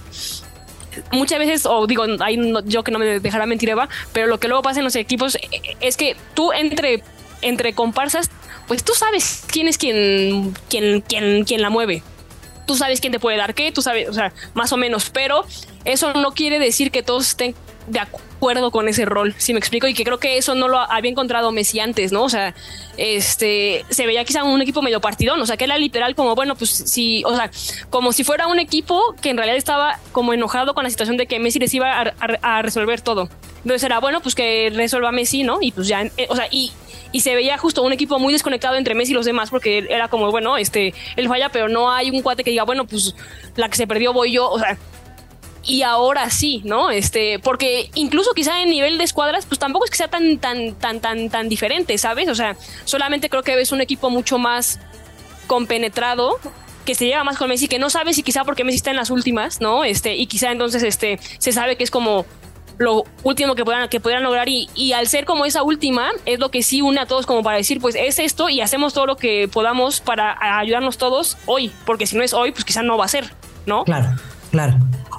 muchas 1.12 1.40
veces, 1.40 1.66
o 1.66 1.88
digo, 1.88 2.04
hay 2.20 2.38
yo 2.66 2.84
que 2.84 2.92
no 2.92 3.00
me 3.00 3.20
dejará 3.20 3.46
mentir 3.46 3.70
Eva, 3.70 3.88
pero 4.12 4.28
lo 4.28 4.40
que 4.40 4.48
luego 4.48 4.62
pasa 4.62 4.80
en 4.80 4.84
los 4.84 4.96
equipos 4.96 5.38
es 5.80 5.98
que 5.98 6.16
tú 6.34 6.52
entre, 6.52 7.02
entre 7.42 7.74
comparsas 7.74 8.30
pues 8.67 8.84
tú 8.84 8.93
sabes 8.93 9.43
quién 9.47 9.67
es 9.67 9.78
quien, 9.78 10.54
quien, 10.69 11.01
quien, 11.01 11.43
quien 11.43 11.62
la 11.62 11.69
mueve. 11.69 12.04
Tú 12.65 12.75
sabes 12.75 12.99
quién 12.99 13.13
te 13.13 13.19
puede 13.19 13.38
dar 13.38 13.54
qué, 13.54 13.71
tú 13.71 13.82
sabes, 13.82 14.10
o 14.10 14.13
sea, 14.13 14.34
más 14.56 14.73
o 14.73 14.78
menos, 14.78 15.12
pero 15.12 15.45
eso 15.84 16.13
no 16.13 16.32
quiere 16.32 16.58
decir 16.58 16.89
que 16.89 17.04
todos 17.04 17.28
estén 17.28 17.56
de 17.88 17.99
acuerdo 17.99 18.71
con 18.71 18.88
ese 18.88 19.06
rol, 19.06 19.36
si 19.38 19.54
me 19.54 19.60
explico, 19.60 19.88
y 19.88 19.93
que 19.93 20.04
creo 20.04 20.19
que 20.19 20.38
eso 20.38 20.56
no 20.56 20.67
lo 20.67 20.80
había 20.80 21.12
encontrado 21.12 21.51
Messi 21.51 21.80
antes, 21.80 22.12
¿no? 22.12 22.23
O 22.23 22.30
sea, 22.30 22.56
este, 22.97 23.86
se 23.89 24.06
veía 24.06 24.23
quizá 24.25 24.43
un 24.43 24.62
equipo 24.62 24.82
medio 24.82 25.01
partidón, 25.01 25.39
o 25.41 25.45
sea, 25.45 25.58
que 25.58 25.65
era 25.65 25.78
literal 25.78 26.15
como, 26.15 26.36
bueno, 26.36 26.56
pues 26.56 26.71
sí, 26.71 27.23
o 27.25 27.36
sea, 27.36 27.51
como 27.89 28.12
si 28.12 28.23
fuera 28.23 28.47
un 28.47 28.60
equipo 28.60 29.15
que 29.21 29.30
en 29.30 29.38
realidad 29.38 29.58
estaba 29.58 29.99
como 30.12 30.34
enojado 30.34 30.73
con 30.73 30.84
la 30.84 30.89
situación 30.89 31.17
de 31.17 31.28
que 31.28 31.39
Messi 31.39 31.60
les 31.60 31.73
iba 31.73 32.01
a, 32.01 32.62
resolver 32.62 33.01
todo. 33.01 33.30
Entonces 33.58 33.84
era, 33.84 33.99
bueno, 33.99 34.21
pues 34.21 34.36
que 34.36 34.71
resuelva 34.73 35.12
Messi, 35.12 35.43
¿no? 35.43 35.60
Y 35.62 35.71
pues 35.71 35.88
ya, 35.88 36.04
eh, 36.04 36.28
o 36.30 36.36
sea, 36.36 36.47
y, 36.51 36.71
y 37.15 37.21
se 37.21 37.34
veía 37.34 37.58
justo 37.58 37.82
un 37.82 37.93
equipo 37.93 38.19
muy 38.19 38.34
desconectado 38.34 38.75
entre 38.75 38.93
Messi 38.93 39.13
y 39.13 39.15
los 39.15 39.25
demás 39.25 39.49
porque 39.49 39.88
era 39.89 40.10
como, 40.10 40.32
bueno, 40.32 40.58
este, 40.58 40.93
él 41.15 41.30
falla, 41.30 41.47
pero 41.47 41.69
no 41.69 41.89
hay 41.89 42.10
un 42.10 42.21
cuate 42.21 42.43
que 42.43 42.51
diga, 42.51 42.63
bueno, 42.63 42.86
pues 42.86 43.15
la 43.56 43.69
que 43.69 43.78
se 43.78 43.88
perdió 43.88 44.12
voy 44.12 44.34
yo, 44.34 44.49
o 44.49 44.60
sea, 44.60 44.78
y 45.63 45.84
ahora 45.84 46.30
sí, 46.30 46.62
¿no? 46.65 46.91
Este, 46.91 47.39
porque 47.39 47.89
incluso 47.93 48.34
quizá 48.34 48.62
en 48.62 48.69
nivel 48.69 48.97
de 48.97 49.06
escuadras, 49.06 49.45
pues 49.45 49.60
tampoco 49.60 49.86
es 49.86 49.91
que 49.91 49.95
sea 49.95 50.10
tan, 50.10 50.39
tan, 50.39 50.75
tan, 50.75 50.99
tan, 50.99 51.30
tan 51.30 51.47
diferente, 51.47 51.97
¿sabes? 51.97 52.28
O 52.28 52.36
sea, 52.36 52.58
solamente 52.84 53.30
creo 53.30 53.43
que 53.43 53.56
ves 53.56 53.71
un 53.71 53.80
equipo 53.80 54.10
mucho 54.10 54.38
más 54.38 54.82
compenetrado 55.47 56.38
que 56.86 56.95
se 56.95 57.06
lleva 57.06 57.23
más 57.23 57.38
con 57.38 57.47
Messi, 57.47 57.69
que 57.69 57.80
no 57.80 57.89
sabes 57.89 58.17
si 58.17 58.23
quizá 58.23 58.43
porque 58.43 58.65
Messi 58.65 58.75
está 58.75 58.89
en 58.89 58.97
las 58.97 59.10
últimas, 59.10 59.62
¿no? 59.62 59.86
Este, 59.86 60.17
y 60.17 60.28
quizá 60.28 60.51
entonces 60.51 60.84
este, 60.84 61.17
se 61.38 61.54
sabe 61.54 61.78
que 61.78 61.86
es 61.86 61.91
como 61.91 62.25
lo 62.78 63.04
último 63.24 63.56
que 63.56 63.64
puedan, 63.64 63.88
que 63.90 64.00
pudieran 64.00 64.24
lograr 64.24 64.50
y, 64.50 64.70
y, 64.76 64.94
al 64.94 65.08
ser 65.08 65.26
como 65.26 65.46
esa 65.46 65.64
última 65.64 66.10
es 66.26 66.40
lo 66.40 66.50
que 66.50 66.64
sí 66.64 66.82
une 66.82 67.00
a 67.00 67.06
todos 67.06 67.26
como 67.26 67.44
para 67.44 67.58
decir 67.58 67.80
pues 67.80 67.96
es 67.96 68.20
esto 68.20 68.50
y 68.50 68.62
hacemos 68.62 68.94
todo 68.94 69.06
lo 69.06 69.16
que 69.16 69.48
podamos 69.52 70.00
para 70.00 70.38
ayudarnos 70.60 70.98
todos 70.98 71.38
hoy, 71.46 71.72
porque 71.86 72.08
si 72.08 72.16
no 72.18 72.24
es 72.24 72.34
hoy 72.34 72.52
pues 72.52 72.66
quizás 72.66 72.84
no 72.84 72.98
va 72.98 73.06
a 73.06 73.10
ser, 73.10 73.34
¿no? 73.66 73.84
Claro, 73.84 74.10
claro. 74.52 74.78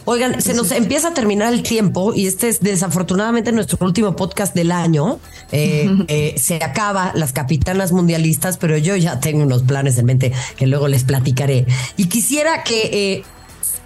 Oigan, 0.09 0.41
se 0.41 0.55
nos 0.55 0.71
empieza 0.71 1.09
a 1.09 1.15
terminar 1.15 1.53
el 1.53 1.65
tiempo 1.65 2.15
y 2.15 2.29
este 2.29 2.49
es 2.49 2.61
desafortunadamente 2.61 3.51
nuestro 3.51 3.85
último 3.85 4.15
podcast 4.15 4.55
del 4.55 4.71
año. 4.71 5.19
Eh, 5.51 5.91
eh, 6.09 6.35
se 6.39 6.63
acaba 6.63 7.11
las 7.17 7.33
capitanas 7.33 7.91
mundialistas, 7.91 8.57
pero 8.57 8.79
yo 8.79 8.95
ya 8.95 9.19
tengo 9.19 9.43
unos 9.43 9.65
planes 9.65 9.99
en 9.99 10.07
mente 10.07 10.33
que 10.57 10.69
luego 10.69 10.87
les 10.87 11.03
platicaré. 11.03 11.67
Y 11.97 12.07
quisiera 12.07 12.63
que 12.63 12.83
eh, 12.93 13.25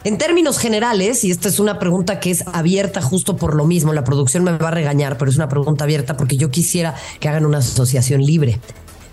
en 0.04 0.18
términos 0.18 0.58
generales, 0.58 1.24
y 1.24 1.30
esta 1.30 1.48
es 1.48 1.58
una 1.58 1.78
pregunta 1.78 2.20
que 2.20 2.30
es 2.30 2.44
abierta 2.52 3.02
justo 3.02 3.36
por 3.36 3.54
lo 3.54 3.66
mismo, 3.66 3.92
la 3.92 4.04
producción 4.04 4.44
me 4.44 4.52
va 4.52 4.68
a 4.68 4.70
regañar, 4.70 5.18
pero 5.18 5.30
es 5.30 5.36
una 5.36 5.48
pregunta 5.48 5.84
abierta 5.84 6.16
porque 6.16 6.36
yo 6.36 6.50
quisiera 6.50 6.94
que 7.20 7.28
hagan 7.28 7.44
una 7.44 7.58
asociación 7.58 8.24
libre 8.24 8.60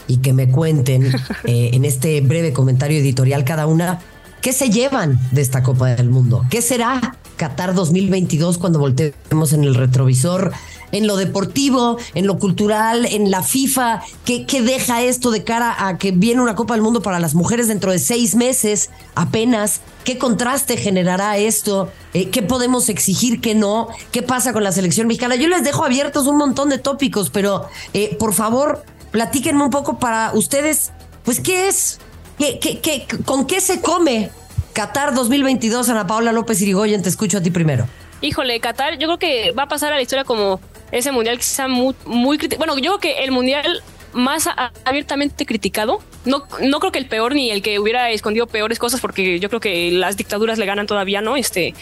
y 0.08 0.18
que 0.18 0.34
me 0.34 0.50
cuenten 0.50 1.06
eh, 1.44 1.72
en 1.74 1.86
este 1.86 2.22
breve 2.22 2.54
comentario 2.54 3.00
editorial 3.00 3.44
cada 3.44 3.68
una 3.68 4.00
qué 4.42 4.54
se 4.54 4.70
llevan 4.70 5.20
de 5.32 5.42
esta 5.42 5.64
Copa 5.64 5.90
del 5.90 6.10
Mundo, 6.10 6.46
qué 6.50 6.62
será 6.62 7.18
Qatar 7.38 7.74
2022 7.74 8.58
cuando 8.58 8.80
volteemos 8.80 9.54
en 9.54 9.64
el 9.64 9.76
retrovisor 9.76 10.54
en 10.92 11.08
lo 11.08 11.18
deportivo, 11.18 11.98
en 12.14 12.28
lo 12.28 12.40
cultural, 12.40 13.06
en 13.06 13.32
la 13.32 13.44
FIFA? 13.44 14.02
¿Qué, 14.26 14.46
deja 14.62 15.02
esto 15.04 15.32
de 15.32 15.44
cara 15.44 15.88
a 15.88 15.98
que 15.98 16.12
viene 16.12 16.42
una 16.42 16.56
Copa 16.56 16.74
del 16.74 16.84
Mundo 16.84 17.02
para 17.02 17.20
las 17.20 17.36
mujeres 17.36 17.68
dentro 17.68 17.92
de 17.92 18.00
seis 18.00 18.36
meses 18.36 18.90
apenas? 19.16 19.82
¿Qué 20.04 20.18
contraste 20.18 20.78
generará 20.78 21.38
esto? 21.38 21.92
Eh, 22.14 22.30
¿Qué 22.30 22.42
podemos 22.42 22.90
exigir 22.90 23.42
que 23.42 23.56
no? 23.56 23.90
¿Qué 24.12 24.24
pasa 24.24 24.54
con 24.54 24.64
la 24.64 24.72
selección 24.72 25.08
mexicana? 25.08 25.36
Yo 25.36 25.48
les 25.48 25.64
dejo 25.64 25.84
abiertos 25.84 26.28
un 26.28 26.38
montón 26.38 26.70
de 26.70 26.78
tópicos, 26.78 27.30
pero 27.30 27.68
eh, 27.94 28.16
por 28.18 28.34
favor, 28.34 28.84
platíquenme 29.12 29.64
un 29.64 29.70
poco 29.70 30.00
para 30.00 30.32
ustedes, 30.34 30.92
pues, 31.24 31.40
¿qué 31.40 31.68
es? 31.68 32.00
¿Qué, 32.38 32.60
qué, 32.60 32.80
qué, 32.80 33.08
¿Con 33.26 33.46
qué 33.46 33.62
se 33.62 33.82
come 33.82 34.30
Qatar 34.78 35.16
2022, 35.16 35.90
Ana 35.90 36.06
Paula 36.06 36.32
López 36.32 36.62
Irigoyen, 36.62 37.02
te 37.02 37.10
escucho 37.10 37.40
a 37.40 37.42
ti 37.42 37.50
primero. 37.50 37.88
Híjole, 38.22 38.60
Qatar, 38.60 39.00
yo 39.00 39.08
creo 39.08 39.18
que 39.18 39.52
va 39.52 39.64
a 39.64 39.68
pasar 39.68 39.92
a 39.92 39.96
la 39.96 40.04
historia 40.04 40.24
como 40.24 40.60
ese 40.92 41.12
mundial 41.12 41.40
quizá 41.40 41.68
muy, 41.68 41.96
muy 42.06 42.38
bueno, 42.60 42.78
yo 42.78 42.82
creo 42.82 43.00
que 43.00 43.24
el 43.24 43.32
mundial 43.32 43.82
más 44.14 44.48
abiertamente 44.86 45.48
criticado. 45.48 46.04
No, 46.26 46.44
no 46.62 46.80
creo 46.80 46.92
que 46.92 47.00
el 47.00 47.08
peor 47.08 47.34
ni 47.34 47.50
el 47.50 47.64
que 47.64 47.80
hubiera 47.80 48.12
escondido 48.12 48.46
peores 48.46 48.78
cosas, 48.78 49.02
porque 49.02 49.40
yo 49.40 49.50
creo 49.50 49.60
que 49.60 49.90
las 49.92 50.16
dictaduras 50.16 50.60
le 50.60 50.68
ganan 50.68 50.86
todavía, 50.86 51.22
¿no? 51.22 51.38
Este, 51.38 51.74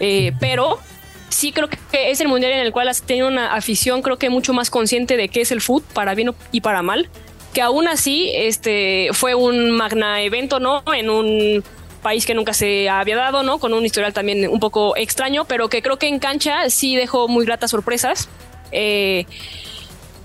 eh, 0.00 0.32
pero 0.40 0.80
sí 1.28 1.52
creo 1.52 1.68
que 1.68 1.78
es 2.10 2.20
el 2.20 2.26
mundial 2.26 2.50
en 2.54 2.58
el 2.58 2.72
cual 2.72 2.88
has 2.88 3.02
tenido 3.02 3.28
una 3.28 3.54
afición, 3.54 4.02
creo 4.02 4.16
que 4.16 4.30
mucho 4.30 4.52
más 4.52 4.68
consciente 4.68 5.16
de 5.16 5.28
qué 5.28 5.42
es 5.42 5.52
el 5.52 5.60
fútbol, 5.60 5.86
para 5.94 6.16
bien 6.16 6.34
y 6.50 6.60
para 6.60 6.82
mal. 6.82 7.08
Que 7.54 7.62
aún 7.62 7.86
así, 7.86 8.32
este, 8.34 9.10
fue 9.12 9.36
un 9.36 9.70
magna 9.70 10.22
evento, 10.22 10.58
¿no? 10.58 10.82
En 10.92 11.08
un 11.08 11.62
país 12.02 12.26
que 12.26 12.34
nunca 12.34 12.52
se 12.52 12.88
había 12.88 13.16
dado, 13.16 13.42
¿no? 13.42 13.58
Con 13.58 13.72
un 13.72 13.84
historial 13.84 14.12
también 14.12 14.48
un 14.48 14.60
poco 14.60 14.96
extraño, 14.96 15.44
pero 15.46 15.68
que 15.68 15.82
creo 15.82 15.98
que 15.98 16.08
en 16.08 16.18
cancha 16.18 16.68
sí 16.68 16.96
dejó 16.96 17.28
muy 17.28 17.46
gratas 17.46 17.70
sorpresas. 17.70 18.28
Eh, 18.72 19.26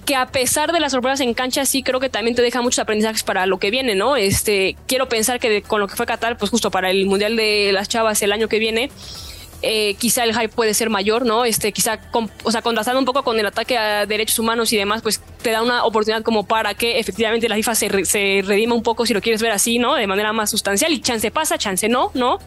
que 0.05 0.15
a 0.15 0.25
pesar 0.25 0.71
de 0.71 0.79
las 0.79 0.93
sorpresas 0.93 1.19
en 1.19 1.33
cancha, 1.33 1.65
sí 1.65 1.83
creo 1.83 1.99
que 1.99 2.09
también 2.09 2.33
te 2.33 2.41
deja 2.41 2.61
muchos 2.61 2.79
aprendizajes 2.79 3.23
para 3.23 3.45
lo 3.45 3.59
que 3.59 3.71
viene, 3.71 3.93
¿no? 3.93 4.15
Este, 4.15 4.77
quiero 4.87 5.09
pensar 5.09 5.37
que 5.39 5.61
con 5.61 5.81
lo 5.81 5.87
que 5.87 5.97
fue 5.97 6.05
Qatar, 6.05 6.37
pues 6.37 6.49
justo 6.49 6.71
para 6.71 6.89
el 6.89 7.05
Mundial 7.07 7.35
de 7.35 7.71
las 7.73 7.89
Chavas 7.89 8.21
el 8.21 8.31
año 8.31 8.47
que 8.47 8.57
viene, 8.57 8.89
eh, 9.61 9.95
quizá 9.95 10.23
el 10.23 10.33
hype 10.33 10.49
puede 10.49 10.73
ser 10.73 10.89
mayor, 10.89 11.25
¿no? 11.25 11.45
Este, 11.45 11.71
quizá, 11.71 11.99
o 12.43 12.51
sea, 12.51 12.61
contrastando 12.61 12.99
un 12.99 13.05
poco 13.05 13.23
con 13.23 13.39
el 13.39 13.45
ataque 13.45 13.77
a 13.77 14.05
derechos 14.05 14.37
humanos 14.39 14.71
y 14.71 14.77
demás, 14.77 15.01
pues 15.01 15.21
te 15.41 15.51
da 15.51 15.63
una 15.63 15.83
oportunidad 15.83 16.23
como 16.23 16.45
para 16.45 16.73
que 16.75 16.99
efectivamente 16.99 17.49
la 17.49 17.55
FIFA 17.55 17.75
se, 17.75 18.05
se 18.05 18.43
redima 18.45 18.75
un 18.75 18.83
poco, 18.83 19.05
si 19.05 19.13
lo 19.13 19.21
quieres 19.21 19.41
ver 19.41 19.51
así, 19.51 19.79
¿no? 19.79 19.95
De 19.95 20.05
manera 20.05 20.31
más 20.33 20.49
sustancial 20.49 20.91
y 20.91 21.01
chance 21.01 21.31
pasa, 21.31 21.57
chance 21.57 21.89
no, 21.89 22.11
¿no? 22.13 22.39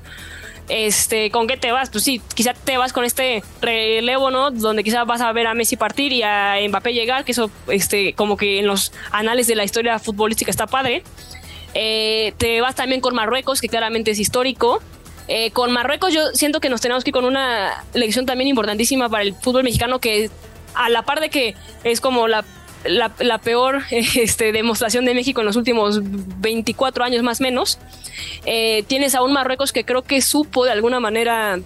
Este, 0.70 1.32
¿con 1.32 1.48
qué 1.48 1.56
te 1.56 1.72
vas? 1.72 1.90
Pues 1.90 2.04
sí, 2.04 2.22
quizá 2.34 2.54
te 2.54 2.78
vas 2.78 2.92
con 2.92 3.04
este 3.04 3.42
relevo, 3.60 4.30
¿no? 4.30 4.52
Donde 4.52 4.84
quizá 4.84 5.02
vas 5.02 5.20
a 5.20 5.32
ver 5.32 5.48
a 5.48 5.54
Messi 5.54 5.76
partir 5.76 6.12
y 6.12 6.22
a 6.22 6.56
Mbappé 6.68 6.92
llegar, 6.92 7.24
que 7.24 7.32
eso, 7.32 7.50
este, 7.66 8.12
como 8.12 8.36
que 8.36 8.60
en 8.60 8.68
los 8.68 8.92
anales 9.10 9.48
de 9.48 9.56
la 9.56 9.64
historia 9.64 9.98
futbolística 9.98 10.50
está 10.50 10.68
padre. 10.68 11.02
Eh, 11.74 12.34
te 12.38 12.60
vas 12.60 12.76
también 12.76 13.00
con 13.00 13.14
Marruecos, 13.16 13.60
que 13.60 13.68
claramente 13.68 14.12
es 14.12 14.20
histórico. 14.20 14.80
Eh, 15.32 15.52
con 15.52 15.70
Marruecos 15.70 16.12
yo 16.12 16.32
siento 16.34 16.58
que 16.58 16.68
nos 16.68 16.80
tenemos 16.80 17.04
que 17.04 17.10
ir 17.10 17.14
con 17.14 17.24
una 17.24 17.84
lección 17.94 18.26
también 18.26 18.48
importantísima 18.48 19.08
para 19.08 19.22
el 19.22 19.32
fútbol 19.32 19.62
mexicano, 19.62 20.00
que 20.00 20.28
a 20.74 20.88
la 20.88 21.02
par 21.02 21.20
de 21.20 21.30
que 21.30 21.54
es 21.84 22.00
como 22.00 22.26
la 22.26 22.44
la, 22.84 23.38
peor 23.38 23.82
este, 23.90 24.50
demostración 24.50 25.04
de 25.04 25.14
México 25.14 25.40
en 25.40 25.46
los 25.46 25.54
últimos 25.54 26.00
24 26.02 27.04
años 27.04 27.22
más 27.22 27.40
menos. 27.40 27.78
Eh, 28.44 28.82
tienes 28.88 29.14
a 29.14 29.22
un 29.22 29.32
Marruecos 29.32 29.72
que 29.72 29.84
creo 29.84 30.02
que 30.02 30.20
supo 30.20 30.64
de 30.64 30.72
alguna 30.72 30.98
manera 30.98 31.60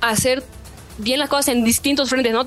hacer 0.00 0.42
bien 0.98 1.20
las 1.20 1.28
cosas 1.28 1.48
en 1.48 1.62
distintos 1.62 2.10
frentes, 2.10 2.32
¿no? 2.32 2.44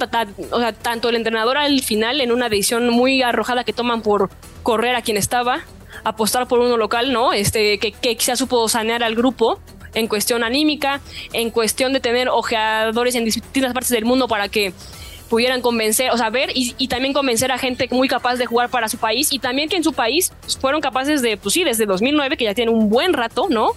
O 0.51 0.59
sea, 0.59 0.73
tanto 0.73 1.07
el 1.07 1.15
entrenador 1.15 1.57
al 1.57 1.81
final 1.81 2.19
en 2.19 2.33
una 2.33 2.49
decisión 2.49 2.89
muy 2.89 3.21
arrojada 3.21 3.63
que 3.63 3.71
toman 3.71 4.01
por 4.01 4.29
correr 4.63 4.95
a 4.95 5.01
quien 5.01 5.15
estaba, 5.15 5.63
apostar 6.03 6.47
por 6.47 6.59
uno 6.59 6.77
local, 6.77 7.11
¿no? 7.11 7.33
Este, 7.33 7.77
que, 7.79 7.91
que 7.91 8.15
quizás 8.15 8.39
supo 8.39 8.67
sanear 8.67 9.03
al 9.03 9.15
grupo 9.15 9.59
en 9.93 10.07
cuestión 10.07 10.43
anímica, 10.43 11.01
en 11.33 11.49
cuestión 11.49 11.93
de 11.93 11.99
tener 11.99 12.29
ojeadores 12.29 13.15
en 13.15 13.25
distintas 13.25 13.73
partes 13.73 13.89
del 13.89 14.05
mundo 14.05 14.27
para 14.27 14.49
que 14.49 14.73
pudieran 15.29 15.61
convencer, 15.61 16.11
o 16.11 16.17
sea, 16.17 16.29
ver 16.29 16.51
y, 16.53 16.87
también 16.87 17.13
convencer 17.13 17.51
a 17.51 17.57
gente 17.57 17.87
muy 17.91 18.07
capaz 18.07 18.35
de 18.35 18.45
jugar 18.45 18.69
para 18.69 18.87
su 18.87 18.97
país 18.97 19.33
y 19.33 19.39
también 19.39 19.69
que 19.69 19.75
en 19.75 19.83
su 19.83 19.93
país 19.93 20.31
fueron 20.61 20.81
capaces 20.81 21.21
de, 21.21 21.37
pues 21.37 21.53
sí, 21.53 21.63
desde 21.63 21.85
2009, 21.85 22.37
que 22.37 22.45
ya 22.45 22.53
tienen 22.53 22.73
un 22.73 22.89
buen 22.89 23.13
rato, 23.13 23.47
¿no? 23.49 23.71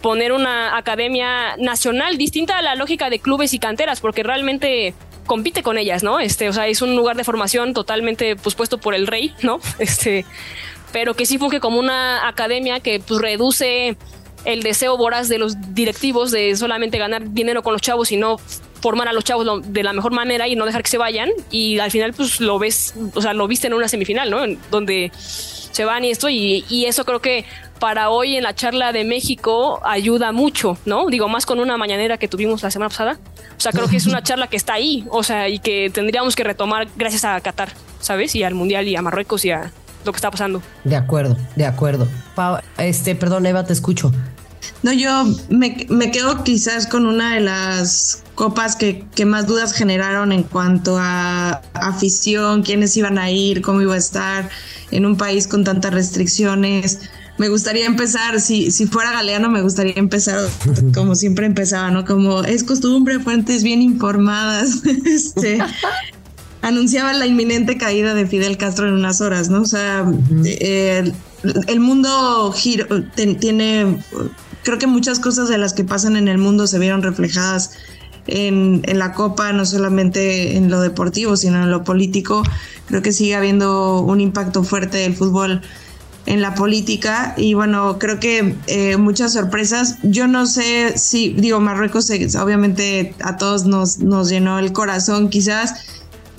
Poner 0.00 0.32
una 0.32 0.76
academia 0.78 1.56
nacional 1.58 2.16
distinta 2.16 2.56
a 2.58 2.62
la 2.62 2.76
lógica 2.76 3.10
de 3.10 3.18
clubes 3.18 3.52
y 3.52 3.58
canteras, 3.58 4.00
porque 4.00 4.22
realmente 4.22 4.94
compite 5.26 5.62
con 5.62 5.76
ellas, 5.76 6.02
¿no? 6.02 6.18
Este, 6.20 6.48
o 6.48 6.52
sea, 6.52 6.66
es 6.66 6.82
un 6.82 6.96
lugar 6.96 7.16
de 7.16 7.24
formación 7.24 7.74
totalmente 7.74 8.36
pues 8.36 8.54
puesto 8.54 8.78
por 8.78 8.94
el 8.94 9.06
rey, 9.06 9.34
¿no? 9.42 9.58
Este, 9.78 10.24
pero 10.92 11.14
que 11.14 11.26
sí 11.26 11.38
funge 11.38 11.60
como 11.60 11.78
una 11.78 12.28
academia 12.28 12.80
que 12.80 13.00
pues 13.00 13.20
reduce 13.20 13.96
el 14.44 14.62
deseo 14.62 14.96
voraz 14.96 15.28
de 15.28 15.38
los 15.38 15.74
directivos 15.74 16.30
de 16.30 16.56
solamente 16.56 16.98
ganar 16.98 17.32
dinero 17.32 17.62
con 17.62 17.72
los 17.72 17.82
chavos 17.82 18.10
y 18.12 18.16
no 18.16 18.38
formar 18.80 19.08
a 19.08 19.12
los 19.12 19.24
chavos 19.24 19.62
de 19.66 19.82
la 19.82 19.92
mejor 19.92 20.12
manera 20.12 20.48
y 20.48 20.56
no 20.56 20.64
dejar 20.64 20.82
que 20.82 20.90
se 20.90 20.98
vayan. 20.98 21.30
Y 21.50 21.78
al 21.78 21.90
final, 21.90 22.14
pues 22.14 22.40
lo 22.40 22.58
ves, 22.58 22.94
o 23.14 23.20
sea, 23.20 23.34
lo 23.34 23.46
viste 23.46 23.66
en 23.66 23.74
una 23.74 23.88
semifinal, 23.88 24.30
¿no? 24.30 24.38
Donde 24.70 25.12
se 25.14 25.84
van 25.84 26.04
y 26.04 26.10
esto, 26.10 26.28
y, 26.28 26.64
y 26.68 26.86
eso 26.86 27.04
creo 27.04 27.20
que 27.20 27.44
para 27.78 28.10
hoy 28.10 28.36
en 28.36 28.42
la 28.42 28.54
charla 28.54 28.92
de 28.92 29.04
México 29.04 29.80
ayuda 29.84 30.32
mucho, 30.32 30.76
¿no? 30.84 31.06
Digo, 31.06 31.28
más 31.28 31.46
con 31.46 31.60
una 31.60 31.76
mañanera 31.76 32.18
que 32.18 32.28
tuvimos 32.28 32.62
la 32.62 32.70
semana 32.70 32.90
pasada. 32.90 33.18
O 33.56 33.60
sea, 33.60 33.72
creo 33.72 33.88
que 33.88 33.96
es 33.96 34.06
una 34.06 34.22
charla 34.22 34.46
que 34.46 34.56
está 34.56 34.74
ahí, 34.74 35.04
o 35.10 35.22
sea, 35.22 35.48
y 35.48 35.58
que 35.58 35.90
tendríamos 35.90 36.36
que 36.36 36.44
retomar 36.44 36.88
gracias 36.96 37.24
a 37.24 37.40
Qatar, 37.40 37.72
¿sabes? 38.00 38.34
Y 38.34 38.42
al 38.42 38.54
Mundial 38.54 38.88
y 38.88 38.96
a 38.96 39.02
Marruecos 39.02 39.44
y 39.44 39.50
a 39.50 39.72
lo 40.04 40.12
que 40.12 40.16
está 40.16 40.30
pasando. 40.30 40.62
De 40.84 40.96
acuerdo, 40.96 41.36
de 41.56 41.66
acuerdo. 41.66 42.08
este, 42.78 43.14
perdón, 43.14 43.46
Eva, 43.46 43.64
te 43.64 43.72
escucho. 43.72 44.12
No, 44.82 44.92
yo 44.92 45.24
me, 45.48 45.86
me, 45.90 46.10
quedo 46.10 46.42
quizás 46.42 46.86
con 46.86 47.06
una 47.06 47.34
de 47.34 47.40
las 47.40 48.22
copas 48.34 48.76
que, 48.76 49.04
que, 49.14 49.26
más 49.26 49.46
dudas 49.46 49.72
generaron 49.72 50.32
en 50.32 50.42
cuanto 50.42 50.96
a 50.98 51.60
afición, 51.74 52.62
quiénes 52.62 52.96
iban 52.96 53.18
a 53.18 53.30
ir, 53.30 53.60
cómo 53.60 53.82
iba 53.82 53.94
a 53.94 53.98
estar 53.98 54.48
en 54.90 55.06
un 55.06 55.16
país 55.16 55.46
con 55.46 55.64
tantas 55.64 55.92
restricciones. 55.92 57.00
Me 57.36 57.48
gustaría 57.48 57.86
empezar, 57.86 58.40
si, 58.40 58.70
si 58.70 58.86
fuera 58.86 59.12
Galeano, 59.12 59.50
me 59.50 59.62
gustaría 59.62 59.94
empezar 59.96 60.40
como 60.94 61.14
siempre 61.14 61.46
empezaba, 61.46 61.90
¿no? 61.90 62.04
Como 62.04 62.42
es 62.44 62.64
costumbre, 62.64 63.18
fuentes 63.20 63.62
bien 63.62 63.82
informadas. 63.82 64.82
este, 65.06 65.58
anunciaba 66.62 67.12
la 67.12 67.26
inminente 67.26 67.78
caída 67.78 68.14
de 68.14 68.26
Fidel 68.26 68.56
Castro 68.56 68.88
en 68.88 68.94
unas 68.94 69.20
horas, 69.20 69.50
¿no? 69.50 69.62
O 69.62 69.66
sea, 69.66 70.04
el, 70.44 71.14
el, 71.66 71.80
mundo 71.80 72.52
giro, 72.52 72.86
tiene 73.14 73.98
creo 74.62 74.78
que 74.78 74.86
muchas 74.86 75.20
cosas 75.20 75.48
de 75.48 75.58
las 75.58 75.72
que 75.72 75.84
pasan 75.84 76.16
en 76.16 76.28
el 76.28 76.38
mundo 76.38 76.66
se 76.66 76.78
vieron 76.78 77.02
reflejadas 77.02 77.72
en, 78.26 78.82
la 78.86 79.12
Copa, 79.12 79.52
no 79.52 79.64
solamente 79.64 80.56
en 80.56 80.70
lo 80.70 80.80
deportivo, 80.80 81.36
sino 81.36 81.62
en 81.62 81.70
lo 81.70 81.84
político. 81.84 82.42
Creo 82.86 83.02
que 83.02 83.12
sigue 83.12 83.34
habiendo 83.34 84.00
un 84.00 84.20
impacto 84.20 84.62
fuerte 84.62 84.98
del 84.98 85.14
fútbol 85.14 85.62
en 86.26 86.42
la 86.42 86.54
política 86.54 87.34
y 87.36 87.54
bueno, 87.54 87.98
creo 87.98 88.20
que 88.20 88.54
eh, 88.66 88.96
muchas 88.96 89.32
sorpresas. 89.32 89.96
Yo 90.02 90.28
no 90.28 90.46
sé 90.46 90.96
si, 90.96 91.30
digo, 91.30 91.60
Marruecos 91.60 92.10
obviamente 92.40 93.14
a 93.20 93.36
todos 93.36 93.64
nos, 93.64 93.98
nos 93.98 94.28
llenó 94.28 94.58
el 94.58 94.72
corazón 94.72 95.30
quizás. 95.30 95.74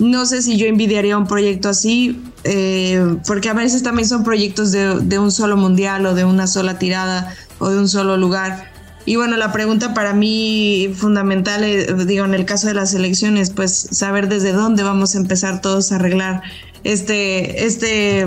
No 0.02 0.26
sé 0.26 0.42
si 0.42 0.56
yo 0.56 0.66
envidiaría 0.66 1.16
un 1.16 1.28
proyecto 1.28 1.68
así, 1.68 2.20
eh, 2.42 3.18
porque 3.24 3.48
a 3.48 3.52
veces 3.52 3.84
también 3.84 4.08
son 4.08 4.24
proyectos 4.24 4.72
de, 4.72 4.98
de, 4.98 5.20
un 5.20 5.30
solo 5.30 5.56
mundial 5.56 6.04
o 6.06 6.14
de 6.14 6.24
una 6.24 6.48
sola 6.48 6.76
tirada 6.76 7.32
o 7.60 7.68
de 7.68 7.78
un 7.78 7.88
solo 7.88 8.16
lugar. 8.16 8.72
Y 9.06 9.14
bueno, 9.14 9.36
la 9.36 9.52
pregunta 9.52 9.94
para 9.94 10.12
mí 10.12 10.92
fundamental, 10.96 11.62
eh, 11.62 11.86
digo, 12.04 12.24
en 12.24 12.34
el 12.34 12.44
caso 12.44 12.66
de 12.66 12.74
las 12.74 12.94
elecciones, 12.94 13.50
pues 13.50 13.72
saber 13.92 14.28
desde 14.28 14.50
dónde 14.50 14.82
vamos 14.82 15.14
a 15.14 15.18
empezar 15.18 15.60
todos 15.60 15.92
a 15.92 15.96
arreglar 15.96 16.42
este, 16.82 17.64
este, 17.64 18.26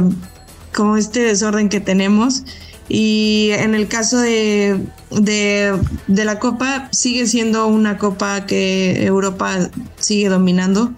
como 0.73 0.95
este 0.95 1.23
desorden 1.23 1.67
que 1.67 1.81
tenemos. 1.81 2.43
Y 2.87 3.49
en 3.51 3.75
el 3.75 3.89
caso 3.89 4.21
de, 4.21 4.79
de, 5.11 5.77
de 6.07 6.23
la 6.23 6.39
Copa, 6.39 6.87
sigue 6.93 7.27
siendo 7.27 7.67
una 7.67 7.97
Copa 7.97 8.45
que 8.45 9.05
Europa 9.05 9.69
sigue 9.99 10.29
dominando. 10.29 10.93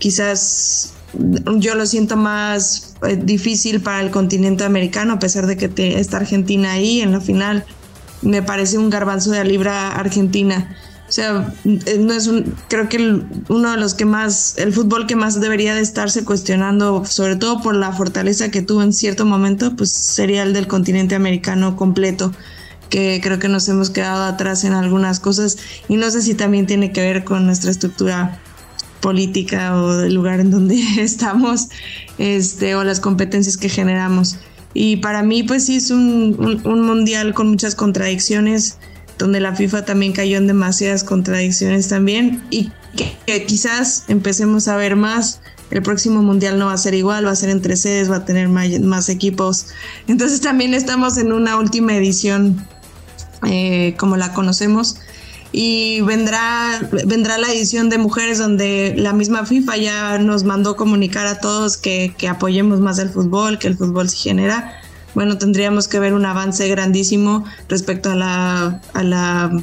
Quizás 0.00 0.94
yo 1.56 1.74
lo 1.74 1.86
siento 1.86 2.16
más 2.16 2.94
eh, 3.02 3.16
difícil 3.16 3.80
para 3.80 4.00
el 4.00 4.10
continente 4.10 4.64
americano, 4.64 5.14
a 5.14 5.18
pesar 5.18 5.46
de 5.46 5.56
que 5.56 5.68
te, 5.68 5.98
está 5.98 6.18
Argentina 6.18 6.72
ahí 6.72 7.00
en 7.00 7.12
la 7.12 7.20
final. 7.20 7.64
Me 8.22 8.42
parece 8.42 8.78
un 8.78 8.90
garbanzo 8.90 9.30
de 9.30 9.44
libra 9.44 9.92
Argentina. 9.92 10.76
O 11.08 11.12
sea, 11.12 11.52
eh, 11.64 11.98
no 11.98 12.12
es 12.12 12.28
un, 12.28 12.54
creo 12.68 12.88
que 12.88 12.98
uno 13.48 13.70
de 13.72 13.76
los 13.78 13.94
que 13.94 14.04
más, 14.04 14.54
el 14.58 14.72
fútbol 14.72 15.08
que 15.08 15.16
más 15.16 15.40
debería 15.40 15.74
de 15.74 15.80
estarse 15.80 16.24
cuestionando, 16.24 17.04
sobre 17.04 17.34
todo 17.34 17.60
por 17.62 17.74
la 17.74 17.92
fortaleza 17.92 18.50
que 18.52 18.62
tuvo 18.62 18.82
en 18.82 18.92
cierto 18.92 19.24
momento, 19.24 19.74
pues 19.74 19.90
sería 19.90 20.44
el 20.44 20.52
del 20.52 20.68
continente 20.68 21.16
americano 21.16 21.74
completo, 21.74 22.32
que 22.90 23.20
creo 23.20 23.40
que 23.40 23.48
nos 23.48 23.68
hemos 23.68 23.90
quedado 23.90 24.22
atrás 24.22 24.62
en 24.62 24.72
algunas 24.72 25.18
cosas 25.18 25.58
y 25.88 25.96
no 25.96 26.10
sé 26.12 26.22
si 26.22 26.34
también 26.34 26.66
tiene 26.66 26.92
que 26.92 27.00
ver 27.00 27.24
con 27.24 27.44
nuestra 27.44 27.72
estructura 27.72 28.40
política 29.00 29.76
o 29.76 29.96
del 29.96 30.14
lugar 30.14 30.40
en 30.40 30.50
donde 30.50 30.80
estamos 30.98 31.68
este, 32.18 32.74
o 32.74 32.84
las 32.84 33.00
competencias 33.00 33.56
que 33.56 33.68
generamos. 33.68 34.36
Y 34.72 34.96
para 34.96 35.22
mí, 35.22 35.42
pues 35.42 35.66
sí, 35.66 35.76
es 35.76 35.90
un, 35.90 36.62
un, 36.64 36.82
mundial 36.82 37.34
con 37.34 37.48
muchas 37.48 37.74
contradicciones, 37.74 38.78
donde 39.18 39.40
la 39.40 39.54
FIFA 39.54 39.84
también 39.84 40.12
cayó 40.12 40.36
en 40.36 40.46
demasiadas 40.46 41.02
contradicciones 41.02 41.88
también, 41.88 42.40
y 42.50 42.70
que, 43.26 43.44
quizás 43.46 44.04
empecemos 44.08 44.68
a 44.68 44.76
ver 44.76 44.96
más. 44.96 45.40
El 45.70 45.82
próximo 45.82 46.22
mundial 46.22 46.58
no 46.58 46.66
va 46.66 46.72
a 46.72 46.78
ser 46.78 46.94
igual, 46.94 47.26
va 47.26 47.30
a 47.30 47.36
ser 47.36 47.50
entre 47.50 47.76
sedes, 47.76 48.10
va 48.10 48.16
a 48.16 48.24
tener 48.24 48.48
más, 48.48 49.08
equipos. 49.08 49.66
Entonces 50.08 50.40
también 50.40 50.74
estamos 50.74 51.16
en 51.16 51.32
una 51.32 51.56
última 51.58 51.94
edición 51.96 52.66
eh, 53.46 53.94
como 53.96 54.16
la 54.16 54.32
conocemos 54.32 54.96
y 55.52 56.00
vendrá, 56.02 56.88
vendrá 57.06 57.38
la 57.38 57.50
edición 57.52 57.88
de 57.88 57.98
mujeres 57.98 58.38
donde 58.38 58.94
la 58.96 59.12
misma 59.12 59.44
FIFA 59.44 59.76
ya 59.76 60.18
nos 60.18 60.44
mandó 60.44 60.76
comunicar 60.76 61.26
a 61.26 61.40
todos 61.40 61.76
que, 61.76 62.14
que 62.16 62.28
apoyemos 62.28 62.80
más 62.80 62.98
el 62.98 63.10
fútbol, 63.10 63.58
que 63.58 63.68
el 63.68 63.76
fútbol 63.76 64.08
se 64.08 64.16
genera. 64.16 64.80
Bueno, 65.14 65.38
tendríamos 65.38 65.88
que 65.88 65.98
ver 65.98 66.14
un 66.14 66.24
avance 66.24 66.68
grandísimo 66.68 67.44
respecto 67.68 68.12
a 68.12 68.14
la, 68.14 68.80
a 68.94 69.02
la, 69.02 69.60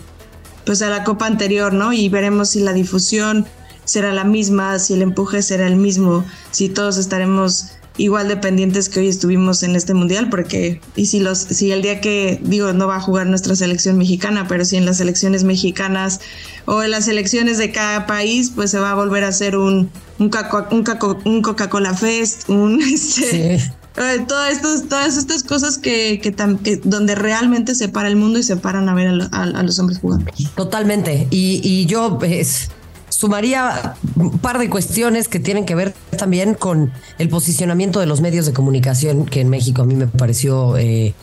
pues 0.65 0.81
a 0.81 0.89
la 0.89 1.05
copa 1.05 1.25
anterior, 1.25 1.71
¿no? 1.71 1.93
Y 1.93 2.09
veremos 2.09 2.49
si 2.49 2.59
la 2.59 2.73
difusión 2.73 3.45
será 3.85 4.11
la 4.11 4.25
misma, 4.25 4.79
si 4.79 4.95
el 4.95 5.01
empuje 5.01 5.41
será 5.41 5.67
el 5.67 5.77
mismo, 5.77 6.25
si 6.51 6.67
todos 6.67 6.97
estaremos 6.97 7.76
igual 7.97 8.27
de 8.27 8.37
pendientes 8.37 8.89
que 8.89 8.99
hoy 8.99 9.07
estuvimos 9.07 9.63
en 9.63 9.75
este 9.75 9.93
mundial, 9.93 10.29
porque 10.29 10.79
y 10.95 11.07
si 11.07 11.19
los, 11.19 11.39
si 11.39 11.71
el 11.71 11.81
día 11.81 11.99
que 12.01 12.39
digo 12.41 12.73
no 12.73 12.87
va 12.87 12.97
a 12.97 13.01
jugar 13.01 13.27
nuestra 13.27 13.55
selección 13.55 13.97
mexicana, 13.97 14.47
pero 14.47 14.65
si 14.65 14.77
en 14.77 14.85
las 14.85 14.97
selecciones 14.97 15.43
mexicanas 15.43 16.19
o 16.65 16.83
en 16.83 16.91
las 16.91 17.05
selecciones 17.05 17.57
de 17.57 17.71
cada 17.71 18.05
país, 18.05 18.51
pues 18.55 18.71
se 18.71 18.79
va 18.79 18.91
a 18.91 18.95
volver 18.95 19.23
a 19.23 19.29
hacer 19.29 19.57
un 19.57 19.89
un, 20.19 20.31
un, 21.25 21.41
Coca-Cola 21.41 21.93
Fest, 21.93 22.49
un 22.49 22.81
este, 22.93 23.55
eh, 23.55 24.25
todas 24.27 24.51
estas, 24.51 24.87
todas 24.87 25.17
estas 25.17 25.43
cosas 25.43 25.77
que, 25.77 26.19
que, 26.21 26.31
donde 26.83 27.15
realmente 27.15 27.75
se 27.75 27.89
para 27.89 28.07
el 28.07 28.15
mundo 28.15 28.39
y 28.39 28.43
se 28.43 28.57
paran 28.57 28.89
a 28.89 28.93
ver 28.93 29.07
a, 29.31 29.63
los 29.63 29.79
hombres 29.79 29.99
jugando. 29.99 30.31
Totalmente. 30.55 31.27
Y, 31.31 31.61
y 31.63 31.85
yo 31.87 32.17
pues, 32.19 32.69
sumaría 33.17 33.95
un 34.15 34.37
par 34.37 34.59
de 34.59 34.69
cuestiones 34.69 35.27
que 35.27 35.39
tienen 35.39 35.65
que 35.65 35.73
ver 35.73 35.95
también 36.19 36.53
con 36.53 36.91
el 37.17 37.29
posicionamiento 37.29 37.99
de 37.99 38.05
los 38.05 38.21
medios 38.21 38.45
de 38.45 38.53
comunicación, 38.53 39.25
que 39.25 39.41
en 39.41 39.49
México 39.49 39.81
a 39.81 39.85
mí 39.85 39.95
me 39.95 40.05
pareció 40.05 40.77
eh, 40.77 41.15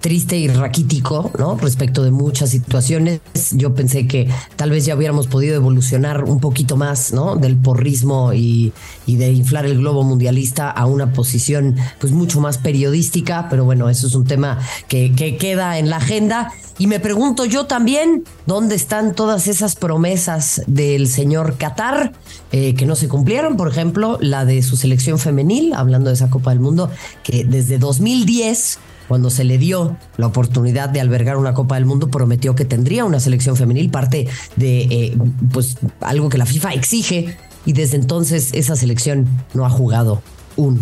triste 0.00 0.36
y 0.36 0.48
raquítico, 0.48 1.30
¿no? 1.38 1.56
Respecto 1.56 2.02
de 2.02 2.10
muchas 2.10 2.50
situaciones. 2.50 3.20
Yo 3.52 3.74
pensé 3.74 4.06
que 4.06 4.28
tal 4.56 4.70
vez 4.70 4.84
ya 4.84 4.94
hubiéramos 4.94 5.26
podido 5.26 5.56
evolucionar 5.56 6.24
un 6.24 6.40
poquito 6.40 6.76
más, 6.76 7.12
¿no? 7.12 7.36
Del 7.36 7.56
porrismo 7.56 8.32
y, 8.32 8.72
de 9.06 9.32
inflar 9.32 9.66
el 9.66 9.78
globo 9.78 10.04
mundialista 10.04 10.70
a 10.70 10.86
una 10.86 11.12
posición, 11.12 11.76
pues, 11.98 12.12
mucho 12.12 12.40
más 12.40 12.58
periodística. 12.58 13.48
Pero 13.48 13.64
bueno, 13.64 13.88
eso 13.88 14.06
es 14.06 14.14
un 14.14 14.24
tema 14.24 14.58
que, 14.86 15.12
que 15.14 15.36
queda 15.36 15.78
en 15.78 15.90
la 15.90 15.96
agenda. 15.96 16.52
Y 16.80 16.86
me 16.86 17.00
pregunto 17.00 17.44
yo 17.44 17.66
también, 17.66 18.22
¿dónde 18.46 18.76
están 18.76 19.12
todas 19.12 19.48
esas 19.48 19.74
promesas 19.74 20.62
del 20.68 21.08
señor 21.08 21.56
Qatar 21.56 22.12
eh, 22.52 22.74
que 22.74 22.86
no 22.86 22.94
se 22.94 23.08
cumplieron? 23.08 23.56
Por 23.56 23.68
ejemplo, 23.68 24.16
la 24.20 24.44
de 24.44 24.62
su 24.62 24.76
selección 24.76 25.18
femenil, 25.18 25.74
hablando 25.74 26.10
de 26.10 26.14
esa 26.14 26.30
Copa 26.30 26.50
del 26.50 26.60
Mundo, 26.60 26.88
que 27.24 27.44
desde 27.44 27.78
2010 27.78 28.78
cuando 29.08 29.30
se 29.30 29.44
le 29.44 29.58
dio 29.58 29.96
la 30.16 30.26
oportunidad 30.26 30.88
de 30.90 31.00
albergar 31.00 31.36
una 31.36 31.54
Copa 31.54 31.74
del 31.76 31.86
Mundo, 31.86 32.08
prometió 32.08 32.54
que 32.54 32.64
tendría 32.64 33.04
una 33.04 33.18
selección 33.18 33.56
femenil, 33.56 33.90
parte 33.90 34.28
de 34.56 34.80
eh, 34.82 35.18
pues 35.52 35.78
algo 36.00 36.28
que 36.28 36.38
la 36.38 36.46
FIFA 36.46 36.74
exige, 36.74 37.36
y 37.64 37.72
desde 37.72 37.96
entonces 37.96 38.50
esa 38.52 38.76
selección 38.76 39.26
no 39.54 39.66
ha 39.66 39.70
jugado 39.70 40.22
un 40.56 40.80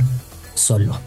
solo 0.54 0.98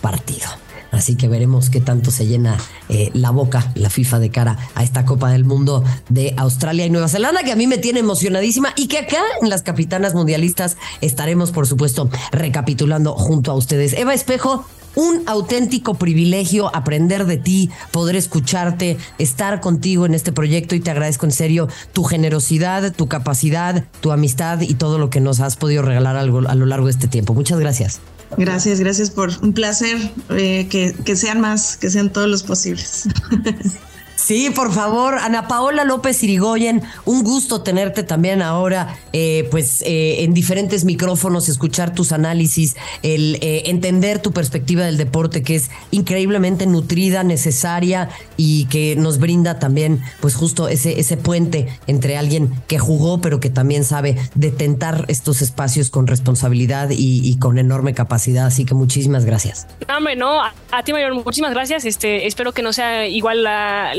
partido. 0.00 0.46
Así 0.92 1.16
que 1.16 1.28
veremos 1.28 1.68
qué 1.68 1.80
tanto 1.80 2.10
se 2.10 2.26
llena 2.26 2.56
eh, 2.88 3.10
la 3.12 3.30
boca 3.30 3.72
la 3.74 3.90
FIFA 3.90 4.18
de 4.18 4.30
cara 4.30 4.56
a 4.74 4.82
esta 4.82 5.04
Copa 5.04 5.30
del 5.30 5.44
Mundo 5.44 5.84
de 6.08 6.32
Australia 6.36 6.86
y 6.86 6.90
Nueva 6.90 7.08
Zelanda, 7.08 7.42
que 7.42 7.52
a 7.52 7.56
mí 7.56 7.66
me 7.66 7.78
tiene 7.78 8.00
emocionadísima 8.00 8.72
y 8.76 8.88
que 8.88 8.98
acá 8.98 9.20
en 9.42 9.50
las 9.50 9.62
capitanas 9.62 10.14
mundialistas 10.14 10.76
estaremos, 11.00 11.50
por 11.50 11.66
supuesto, 11.66 12.08
recapitulando 12.32 13.14
junto 13.14 13.50
a 13.50 13.54
ustedes. 13.54 13.92
Eva 13.92 14.14
Espejo, 14.14 14.64
un 14.96 15.22
auténtico 15.26 15.94
privilegio 15.94 16.74
aprender 16.74 17.26
de 17.26 17.36
ti, 17.36 17.70
poder 17.92 18.16
escucharte, 18.16 18.96
estar 19.18 19.60
contigo 19.60 20.06
en 20.06 20.14
este 20.14 20.32
proyecto 20.32 20.74
y 20.74 20.80
te 20.80 20.90
agradezco 20.90 21.26
en 21.26 21.32
serio 21.32 21.68
tu 21.92 22.02
generosidad, 22.02 22.92
tu 22.92 23.06
capacidad, 23.06 23.84
tu 24.00 24.10
amistad 24.10 24.62
y 24.62 24.74
todo 24.74 24.98
lo 24.98 25.10
que 25.10 25.20
nos 25.20 25.38
has 25.38 25.56
podido 25.56 25.82
regalar 25.82 26.16
a 26.16 26.24
lo 26.24 26.66
largo 26.66 26.86
de 26.86 26.92
este 26.92 27.06
tiempo. 27.06 27.34
Muchas 27.34 27.60
gracias. 27.60 28.00
Gracias, 28.36 28.80
gracias 28.80 29.10
por 29.10 29.30
un 29.42 29.52
placer 29.52 29.96
eh, 30.30 30.66
que, 30.68 30.94
que 31.04 31.14
sean 31.14 31.40
más, 31.40 31.76
que 31.76 31.90
sean 31.90 32.10
todos 32.10 32.28
los 32.28 32.42
posibles. 32.42 33.08
Sí, 34.16 34.50
por 34.50 34.72
favor, 34.72 35.18
Ana 35.18 35.46
Paola 35.46 35.84
López 35.84 36.22
Irigoyen, 36.22 36.82
un 37.04 37.22
gusto 37.22 37.62
tenerte 37.62 38.02
también 38.02 38.42
ahora, 38.42 38.98
eh, 39.12 39.46
pues 39.50 39.82
eh, 39.82 40.24
en 40.24 40.34
diferentes 40.34 40.84
micrófonos, 40.84 41.48
escuchar 41.48 41.94
tus 41.94 42.12
análisis, 42.12 42.76
el 43.02 43.36
eh, 43.42 43.64
entender 43.66 44.20
tu 44.20 44.32
perspectiva 44.32 44.84
del 44.84 44.96
deporte 44.96 45.42
que 45.42 45.54
es 45.54 45.70
increíblemente 45.90 46.66
nutrida, 46.66 47.22
necesaria 47.24 48.08
y 48.36 48.64
que 48.66 48.96
nos 48.96 49.18
brinda 49.18 49.58
también, 49.58 50.02
pues 50.20 50.34
justo 50.34 50.68
ese, 50.68 50.98
ese 50.98 51.16
puente 51.16 51.68
entre 51.86 52.16
alguien 52.16 52.50
que 52.66 52.78
jugó, 52.78 53.20
pero 53.20 53.38
que 53.38 53.50
también 53.50 53.84
sabe 53.84 54.16
detentar 54.34 55.04
estos 55.08 55.42
espacios 55.42 55.90
con 55.90 56.06
responsabilidad 56.06 56.88
y, 56.90 57.36
con 57.38 57.58
enorme 57.58 57.92
capacidad. 57.92 58.46
Así 58.46 58.64
que 58.64 58.74
muchísimas 58.74 59.24
gracias. 59.24 59.66
Hombre, 59.94 60.16
no, 60.16 60.40
a, 60.42 60.82
ti, 60.84 60.92
Mayor, 60.92 61.14
muchísimas 61.14 61.52
gracias. 61.52 61.84
Este, 61.84 62.26
espero 62.26 62.52
que 62.52 62.62
no 62.62 62.72
sea 62.72 63.06
igual 63.06 63.46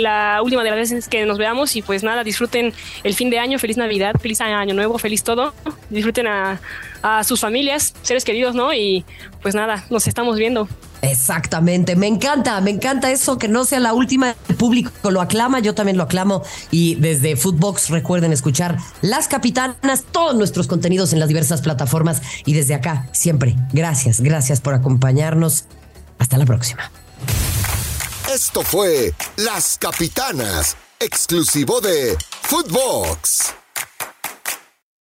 la 0.08 0.42
última 0.42 0.64
de 0.64 0.70
las 0.70 0.80
veces 0.80 1.08
que 1.10 1.26
nos 1.26 1.38
veamos 1.38 1.76
y 1.76 1.82
pues 1.82 2.02
nada, 2.02 2.24
disfruten 2.24 2.74
el 3.04 3.14
fin 3.14 3.30
de 3.30 3.40
año, 3.40 3.60
feliz 3.60 3.76
Navidad, 3.76 4.14
feliz 4.22 4.40
año 4.40 4.74
nuevo, 4.74 4.98
feliz 4.98 5.24
todo, 5.24 5.54
disfruten 5.90 6.28
a, 6.28 6.60
sus 7.24 7.40
familias, 7.40 7.94
seres 8.02 8.26
queridos, 8.26 8.54
¿no? 8.54 8.74
Y 8.74 9.06
pues 9.42 9.56
nada, 9.56 9.86
nos 9.90 10.08
estamos 10.08 10.38
viendo. 10.38 10.68
Exactamente, 11.02 11.96
me 11.96 12.08
encanta, 12.08 12.60
me 12.60 12.72
encanta 12.72 13.10
eso, 13.12 13.38
que 13.38 13.48
no 13.48 13.64
sea 13.64 13.80
la 13.80 13.94
última, 13.94 14.36
el 14.50 14.56
público 14.56 14.92
lo 15.10 15.22
aclama, 15.22 15.60
yo 15.60 15.74
también 15.74 15.96
lo 15.96 16.04
aclamo 16.04 16.42
y 16.70 16.96
desde 16.96 17.38
Footbox 17.38 17.92
recuerden 17.92 18.34
escuchar 18.34 18.78
Las 19.02 19.30
Capitanas, 19.30 20.04
todos 20.12 20.36
nuestros 20.36 20.68
contenidos 20.68 21.14
en 21.14 21.20
las 21.20 21.30
diversas 21.30 21.62
plataformas 21.62 22.22
y 22.46 22.54
desde 22.54 22.74
acá 22.74 23.08
siempre, 23.14 23.56
gracias, 23.72 24.20
gracias 24.20 24.60
por 24.60 24.74
acompañarnos, 24.74 25.66
hasta 26.20 26.38
la 26.38 26.46
próxima. 26.46 26.92
Esto 28.34 28.62
fue 28.62 29.14
Las 29.38 29.78
Capitanas, 29.78 30.76
exclusivo 31.00 31.80
de 31.80 32.18
Footbox. 32.44 33.54